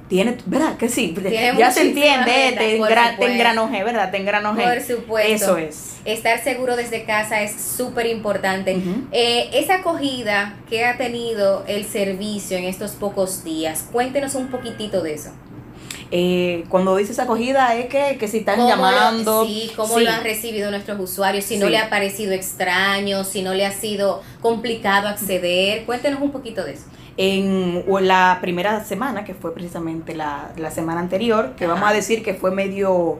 tiene, 0.09 0.38
¿verdad? 0.47 0.77
Que 0.77 0.88
sí, 0.88 1.14
ya 1.59 1.71
se 1.71 1.83
entiende, 1.83 2.55
te, 2.57 2.77
engranoje, 3.27 3.85
¿verdad? 3.85 4.11
Te 4.11 4.16
engranoje. 4.16 4.62
Por 4.62 4.81
supuesto. 4.81 5.33
Eso 5.33 5.57
es. 5.59 5.97
Estar 6.05 6.42
seguro 6.42 6.77
desde 6.77 7.05
casa 7.05 7.42
es 7.42 7.61
súper 7.61 8.07
importante. 8.07 8.79
Eh, 9.12 9.51
esa 9.53 9.77
acogida 9.77 10.57
que 10.68 10.85
ha 10.85 10.97
tenido 10.97 11.64
el 11.68 11.85
servicio 11.85 12.57
en 12.57 12.64
estos 12.64 12.92
pocos 12.92 13.44
días, 13.44 13.87
cuéntenos 13.92 14.35
un 14.35 14.49
poquitito 14.49 15.03
de 15.03 15.14
eso. 15.14 15.31
Eh, 16.11 16.64
cuando 16.71 16.97
dices 16.97 17.18
acogida 17.18 17.77
es 17.77 17.87
que, 17.87 18.16
que 18.18 18.29
si 18.29 18.38
están 18.38 18.66
llamando. 18.66 19.44
sí, 19.44 19.71
cómo 19.77 20.01
lo 20.01 20.11
han 20.11 20.25
recibido 20.25 20.71
nuestros 20.71 20.99
usuarios, 20.99 21.44
si 21.44 21.59
no 21.59 21.68
le 21.68 21.77
ha 21.77 21.90
parecido 21.90 22.33
extraño, 22.33 23.25
si 23.25 23.42
no 23.42 23.53
le 23.53 23.66
ha 23.66 23.73
sido 23.73 24.23
complicado 24.40 25.07
acceder. 25.09 25.85
Cuéntenos 25.85 26.23
un 26.23 26.31
poquito 26.31 26.64
de 26.64 26.73
eso 26.73 26.85
en 27.18 27.85
la 28.07 28.38
primera 28.40 28.85
semana, 28.85 29.24
que 29.24 29.35
fue 29.35 29.52
precisamente 29.52 30.14
la, 30.14 30.52
semana 30.70 31.00
anterior, 31.00 31.54
que 31.57 31.66
vamos 31.66 31.90
a 31.90 31.92
decir 31.92 32.22
que 32.22 32.33
fue 32.33 32.52
medio 32.52 33.18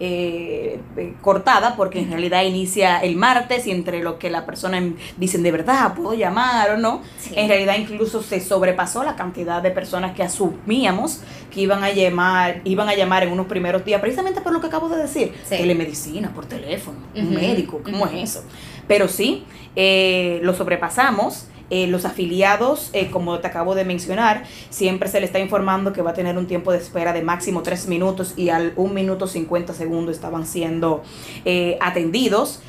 eh, 0.00 0.80
eh, 0.96 1.14
cortada, 1.22 1.76
porque 1.76 2.00
en 2.00 2.10
realidad 2.10 2.42
inicia 2.42 2.98
el 2.98 3.14
martes 3.14 3.68
y 3.68 3.70
entre 3.70 4.02
lo 4.02 4.18
que 4.18 4.30
la 4.30 4.44
persona 4.46 4.82
dicen 5.16 5.44
de 5.44 5.52
verdad, 5.52 5.94
puedo 5.94 6.14
llamar 6.14 6.72
o 6.72 6.76
no, 6.76 7.02
en 7.36 7.48
realidad 7.48 7.76
incluso 7.78 8.20
se 8.20 8.40
sobrepasó 8.40 9.04
la 9.04 9.14
cantidad 9.14 9.62
de 9.62 9.70
personas 9.70 10.16
que 10.16 10.24
asumíamos 10.24 11.20
que 11.52 11.60
iban 11.60 11.84
a 11.84 11.92
llamar, 11.92 12.62
iban 12.64 12.88
a 12.88 12.96
llamar 12.96 13.22
en 13.22 13.32
unos 13.32 13.46
primeros 13.46 13.84
días, 13.84 14.00
precisamente 14.00 14.40
por 14.40 14.52
lo 14.52 14.60
que 14.60 14.66
acabo 14.66 14.88
de 14.88 15.02
decir, 15.02 15.32
telemedicina, 15.48 16.34
por 16.34 16.46
teléfono, 16.46 16.98
un 17.14 17.32
médico, 17.32 17.80
¿cómo 17.84 18.08
es 18.08 18.30
eso? 18.30 18.44
Pero 18.88 19.06
sí, 19.06 19.44
eh, 19.76 20.40
lo 20.42 20.52
sobrepasamos. 20.52 21.46
Eh, 21.68 21.88
los 21.88 22.04
afiliados, 22.04 22.90
eh, 22.92 23.10
como 23.10 23.40
te 23.40 23.48
acabo 23.48 23.74
de 23.74 23.84
mencionar, 23.84 24.44
siempre 24.70 25.08
se 25.08 25.18
le 25.18 25.26
está 25.26 25.40
informando 25.40 25.92
que 25.92 26.00
va 26.00 26.10
a 26.10 26.14
tener 26.14 26.38
un 26.38 26.46
tiempo 26.46 26.70
de 26.70 26.78
espera 26.78 27.12
de 27.12 27.22
máximo 27.22 27.62
3 27.62 27.88
minutos 27.88 28.34
y 28.36 28.50
al 28.50 28.72
1 28.76 28.94
minuto 28.94 29.26
50 29.26 29.74
segundos 29.74 30.14
estaban 30.14 30.46
siendo 30.46 31.02
eh, 31.44 31.76
atendidos. 31.80 32.60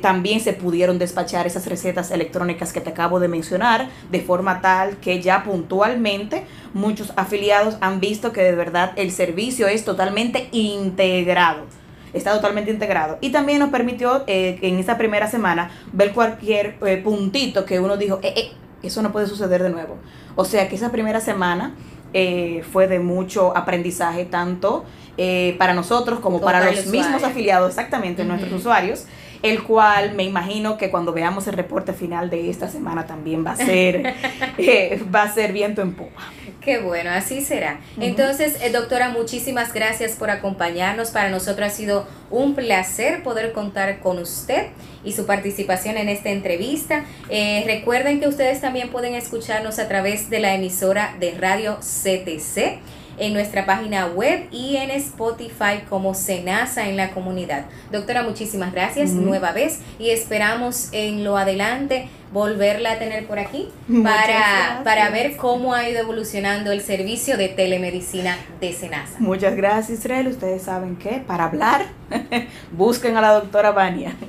también 0.00 0.40
se 0.40 0.54
pudieron 0.54 0.98
despachar 0.98 1.46
esas 1.46 1.66
recetas 1.66 2.10
electrónicas 2.10 2.72
que 2.72 2.80
te 2.80 2.90
acabo 2.90 3.20
de 3.20 3.28
mencionar 3.28 3.88
de 4.10 4.20
forma 4.22 4.60
tal 4.60 4.96
que 4.96 5.20
ya 5.20 5.44
puntualmente 5.44 6.44
muchos 6.74 7.12
afiliados 7.16 7.76
han 7.80 8.00
visto 8.00 8.32
que 8.32 8.42
de 8.42 8.56
verdad 8.56 8.92
el 8.96 9.12
servicio 9.12 9.68
es 9.68 9.84
totalmente 9.84 10.48
integrado 10.50 11.79
está 12.12 12.32
totalmente 12.32 12.70
integrado. 12.70 13.18
Y 13.20 13.30
también 13.30 13.58
nos 13.58 13.70
permitió 13.70 14.24
eh, 14.26 14.58
en 14.62 14.78
esa 14.78 14.98
primera 14.98 15.28
semana 15.28 15.70
ver 15.92 16.12
cualquier 16.12 16.76
eh, 16.86 17.00
puntito 17.02 17.64
que 17.64 17.80
uno 17.80 17.96
dijo, 17.96 18.20
eh, 18.22 18.32
eh, 18.36 18.52
eso 18.82 19.02
no 19.02 19.12
puede 19.12 19.26
suceder 19.26 19.62
de 19.62 19.70
nuevo. 19.70 19.96
O 20.36 20.44
sea 20.44 20.68
que 20.68 20.76
esa 20.76 20.90
primera 20.90 21.20
semana 21.20 21.74
fue 22.72 22.88
de 22.88 22.98
mucho 22.98 23.56
aprendizaje, 23.56 24.24
tanto 24.24 24.84
para 25.58 25.74
nosotros 25.74 26.18
como 26.18 26.40
para 26.40 26.64
los 26.64 26.86
mismos 26.86 27.22
afiliados, 27.22 27.68
exactamente, 27.68 28.24
nuestros 28.24 28.52
usuarios 28.52 29.06
el 29.42 29.62
cual 29.62 30.12
me 30.14 30.24
imagino 30.24 30.76
que 30.76 30.90
cuando 30.90 31.12
veamos 31.12 31.46
el 31.46 31.54
reporte 31.54 31.92
final 31.92 32.30
de 32.30 32.50
esta 32.50 32.68
semana 32.68 33.06
también 33.06 33.44
va 33.44 33.52
a 33.52 33.56
ser, 33.56 34.02
va 35.14 35.22
a 35.22 35.32
ser 35.32 35.52
viento 35.52 35.82
en 35.82 35.94
popa. 35.94 36.20
Qué 36.60 36.78
bueno, 36.78 37.10
así 37.10 37.40
será. 37.40 37.80
Entonces, 37.98 38.58
eh, 38.60 38.70
doctora, 38.70 39.08
muchísimas 39.08 39.72
gracias 39.72 40.12
por 40.12 40.28
acompañarnos. 40.28 41.10
Para 41.10 41.30
nosotros 41.30 41.66
ha 41.66 41.70
sido 41.70 42.06
un 42.30 42.54
placer 42.54 43.22
poder 43.22 43.52
contar 43.52 44.00
con 44.00 44.18
usted 44.18 44.66
y 45.02 45.12
su 45.12 45.24
participación 45.24 45.96
en 45.96 46.10
esta 46.10 46.28
entrevista. 46.28 47.04
Eh, 47.30 47.64
recuerden 47.66 48.20
que 48.20 48.28
ustedes 48.28 48.60
también 48.60 48.90
pueden 48.90 49.14
escucharnos 49.14 49.78
a 49.78 49.88
través 49.88 50.28
de 50.28 50.40
la 50.40 50.54
emisora 50.54 51.16
de 51.18 51.32
radio 51.32 51.78
CTC 51.80 52.80
en 53.18 53.32
nuestra 53.34 53.66
página 53.66 54.06
web 54.06 54.48
y 54.50 54.76
en 54.76 54.90
Spotify 54.90 55.82
como 55.88 56.14
Senasa 56.14 56.88
en 56.88 56.96
la 56.96 57.10
comunidad. 57.10 57.66
Doctora, 57.92 58.22
muchísimas 58.22 58.72
gracias 58.72 59.10
nueva 59.10 59.52
vez 59.52 59.78
y 59.98 60.10
esperamos 60.10 60.88
en 60.92 61.22
lo 61.22 61.36
adelante 61.36 62.08
volverla 62.32 62.92
a 62.92 62.98
tener 62.98 63.26
por 63.26 63.38
aquí 63.38 63.68
para, 64.02 64.82
para 64.84 65.10
ver 65.10 65.36
cómo 65.36 65.74
ha 65.74 65.88
ido 65.88 66.00
evolucionando 66.00 66.72
el 66.72 66.80
servicio 66.80 67.36
de 67.36 67.48
telemedicina 67.48 68.36
de 68.60 68.72
Senasa. 68.72 69.16
Muchas 69.18 69.56
gracias, 69.56 69.98
Israel. 69.98 70.28
Ustedes 70.28 70.62
saben 70.62 70.96
que 70.96 71.22
para 71.26 71.44
hablar, 71.44 71.86
busquen 72.72 73.16
a 73.16 73.20
la 73.20 73.32
doctora 73.32 73.72
Vania. 73.72 74.14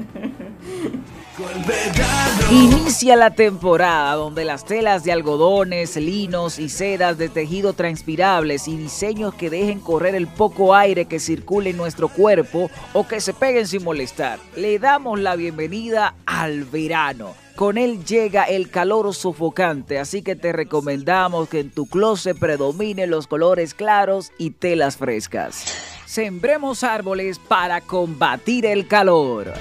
Inicia 2.51 3.15
la 3.15 3.31
temporada 3.31 4.13
donde 4.15 4.43
las 4.45 4.65
telas 4.65 5.03
de 5.03 5.11
algodones, 5.11 5.95
linos 5.95 6.59
y 6.59 6.69
sedas 6.69 7.17
de 7.17 7.29
tejido 7.29 7.73
transpirables 7.73 8.67
y 8.67 8.77
diseños 8.77 9.33
que 9.33 9.49
dejen 9.49 9.79
correr 9.79 10.13
el 10.13 10.27
poco 10.27 10.75
aire 10.75 11.05
que 11.05 11.19
circule 11.19 11.71
en 11.71 11.77
nuestro 11.77 12.09
cuerpo 12.09 12.69
o 12.93 13.07
que 13.07 13.21
se 13.21 13.33
peguen 13.33 13.67
sin 13.67 13.83
molestar. 13.83 14.39
Le 14.55 14.77
damos 14.77 15.19
la 15.19 15.35
bienvenida 15.35 16.15
al 16.25 16.65
verano. 16.65 17.40
Con 17.55 17.77
él 17.77 18.03
llega 18.05 18.43
el 18.43 18.69
calor 18.69 19.13
sofocante, 19.13 19.99
así 19.99 20.21
que 20.21 20.35
te 20.35 20.51
recomendamos 20.51 21.49
que 21.49 21.59
en 21.59 21.69
tu 21.69 21.85
closet 21.85 22.37
predominen 22.37 23.11
los 23.11 23.27
colores 23.27 23.73
claros 23.73 24.31
y 24.37 24.51
telas 24.51 24.97
frescas. 24.97 25.65
Sembremos 26.05 26.83
árboles 26.83 27.39
para 27.39 27.81
combatir 27.81 28.65
el 28.65 28.87
calor. 28.87 29.53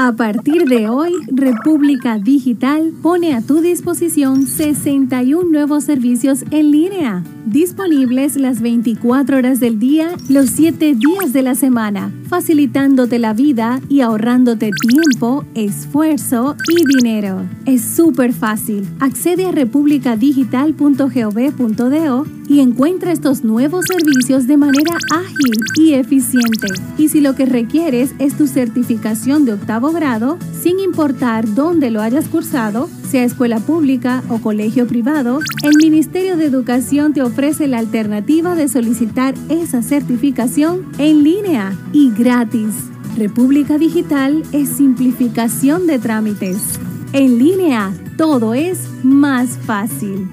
A 0.00 0.12
partir 0.12 0.66
de 0.66 0.88
hoy, 0.88 1.10
República 1.26 2.18
Digital 2.18 2.92
pone 3.02 3.34
a 3.34 3.40
tu 3.40 3.60
disposición 3.60 4.46
61 4.46 5.50
nuevos 5.50 5.82
servicios 5.82 6.44
en 6.52 6.70
línea, 6.70 7.24
disponibles 7.46 8.36
las 8.36 8.62
24 8.62 9.38
horas 9.38 9.58
del 9.58 9.80
día, 9.80 10.10
los 10.28 10.50
7 10.50 10.94
días 10.94 11.32
de 11.32 11.42
la 11.42 11.56
semana, 11.56 12.12
facilitándote 12.28 13.18
la 13.18 13.32
vida 13.32 13.80
y 13.88 14.02
ahorrándote 14.02 14.70
tiempo, 14.88 15.44
esfuerzo 15.56 16.54
y 16.68 16.76
dinero. 16.96 17.42
Es 17.66 17.82
súper 17.82 18.32
fácil. 18.32 18.86
Accede 19.00 19.46
a 19.46 19.50
republicadigital.gov.do 19.50 22.37
y 22.48 22.60
encuentra 22.60 23.12
estos 23.12 23.44
nuevos 23.44 23.84
servicios 23.86 24.46
de 24.46 24.56
manera 24.56 24.96
ágil 25.12 25.54
y 25.76 25.92
eficiente. 25.92 26.68
Y 26.96 27.08
si 27.08 27.20
lo 27.20 27.34
que 27.34 27.46
requieres 27.46 28.14
es 28.18 28.36
tu 28.36 28.46
certificación 28.46 29.44
de 29.44 29.52
octavo 29.52 29.92
grado, 29.92 30.38
sin 30.60 30.80
importar 30.80 31.54
dónde 31.54 31.90
lo 31.90 32.00
hayas 32.00 32.26
cursado, 32.28 32.88
sea 33.08 33.24
escuela 33.24 33.60
pública 33.60 34.22
o 34.28 34.38
colegio 34.38 34.86
privado, 34.86 35.40
el 35.62 35.76
Ministerio 35.76 36.36
de 36.36 36.46
Educación 36.46 37.12
te 37.12 37.22
ofrece 37.22 37.68
la 37.68 37.78
alternativa 37.78 38.54
de 38.54 38.68
solicitar 38.68 39.34
esa 39.48 39.82
certificación 39.82 40.86
en 40.98 41.22
línea 41.22 41.76
y 41.92 42.10
gratis. 42.10 42.74
República 43.16 43.78
Digital 43.78 44.42
es 44.52 44.68
simplificación 44.68 45.86
de 45.86 45.98
trámites. 45.98 46.78
En 47.12 47.38
línea, 47.38 47.92
todo 48.16 48.54
es 48.54 48.88
más 49.02 49.58
fácil. 49.58 50.28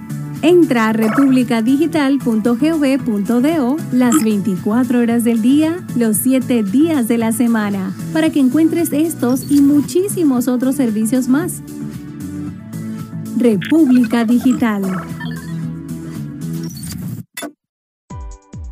Entra 0.46 0.90
a 0.90 0.94
republicadigital.gov.do 0.94 3.78
las 3.92 4.24
24 4.24 5.00
horas 5.00 5.24
del 5.24 5.42
día, 5.42 5.84
los 5.98 6.18
7 6.18 6.62
días 6.62 7.08
de 7.08 7.18
la 7.18 7.32
semana, 7.32 7.96
para 8.14 8.30
que 8.30 8.42
encuentres 8.42 8.94
estos 8.94 9.50
y 9.50 9.62
muchísimos 9.62 10.48
otros 10.48 10.76
servicios 10.76 11.28
más. 11.28 11.64
República 13.38 14.24
Digital. 14.24 14.84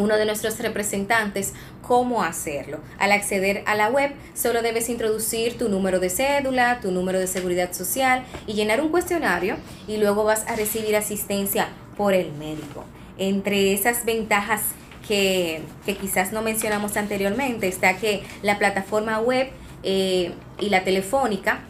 uno 0.00 0.16
de 0.16 0.26
nuestros 0.26 0.58
representantes 0.58 1.52
cómo 1.82 2.22
hacerlo. 2.22 2.80
Al 2.98 3.12
acceder 3.12 3.62
a 3.66 3.74
la 3.74 3.88
web, 3.88 4.12
solo 4.34 4.62
debes 4.62 4.88
introducir 4.88 5.58
tu 5.58 5.68
número 5.68 6.00
de 6.00 6.10
cédula, 6.10 6.80
tu 6.80 6.90
número 6.90 7.18
de 7.18 7.26
seguridad 7.26 7.72
social 7.72 8.24
y 8.46 8.54
llenar 8.54 8.80
un 8.80 8.88
cuestionario 8.88 9.56
y 9.86 9.98
luego 9.98 10.24
vas 10.24 10.46
a 10.48 10.56
recibir 10.56 10.96
asistencia 10.96 11.68
por 11.96 12.14
el 12.14 12.32
médico. 12.32 12.84
Entre 13.18 13.72
esas 13.72 14.04
ventajas 14.04 14.62
que, 15.06 15.62
quizás 16.00 16.32
no 16.32 16.42
mencionamos 16.42 16.96
anteriormente 16.96 17.68
está 17.68 17.96
que 17.96 18.22
la 18.42 18.58
plataforma 18.58 19.18
web 19.18 19.48
eh, 19.82 20.32
y 20.58 20.68
la 20.68 20.84
telefónica 20.84 21.60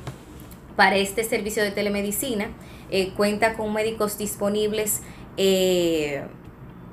para 0.76 0.96
este 0.96 1.24
servicio 1.24 1.62
de 1.62 1.70
telemedicina 1.70 2.48
eh, 2.90 3.12
cuenta 3.16 3.54
con 3.54 3.72
médicos 3.72 4.18
disponibles 4.18 5.00
eh, 5.36 6.22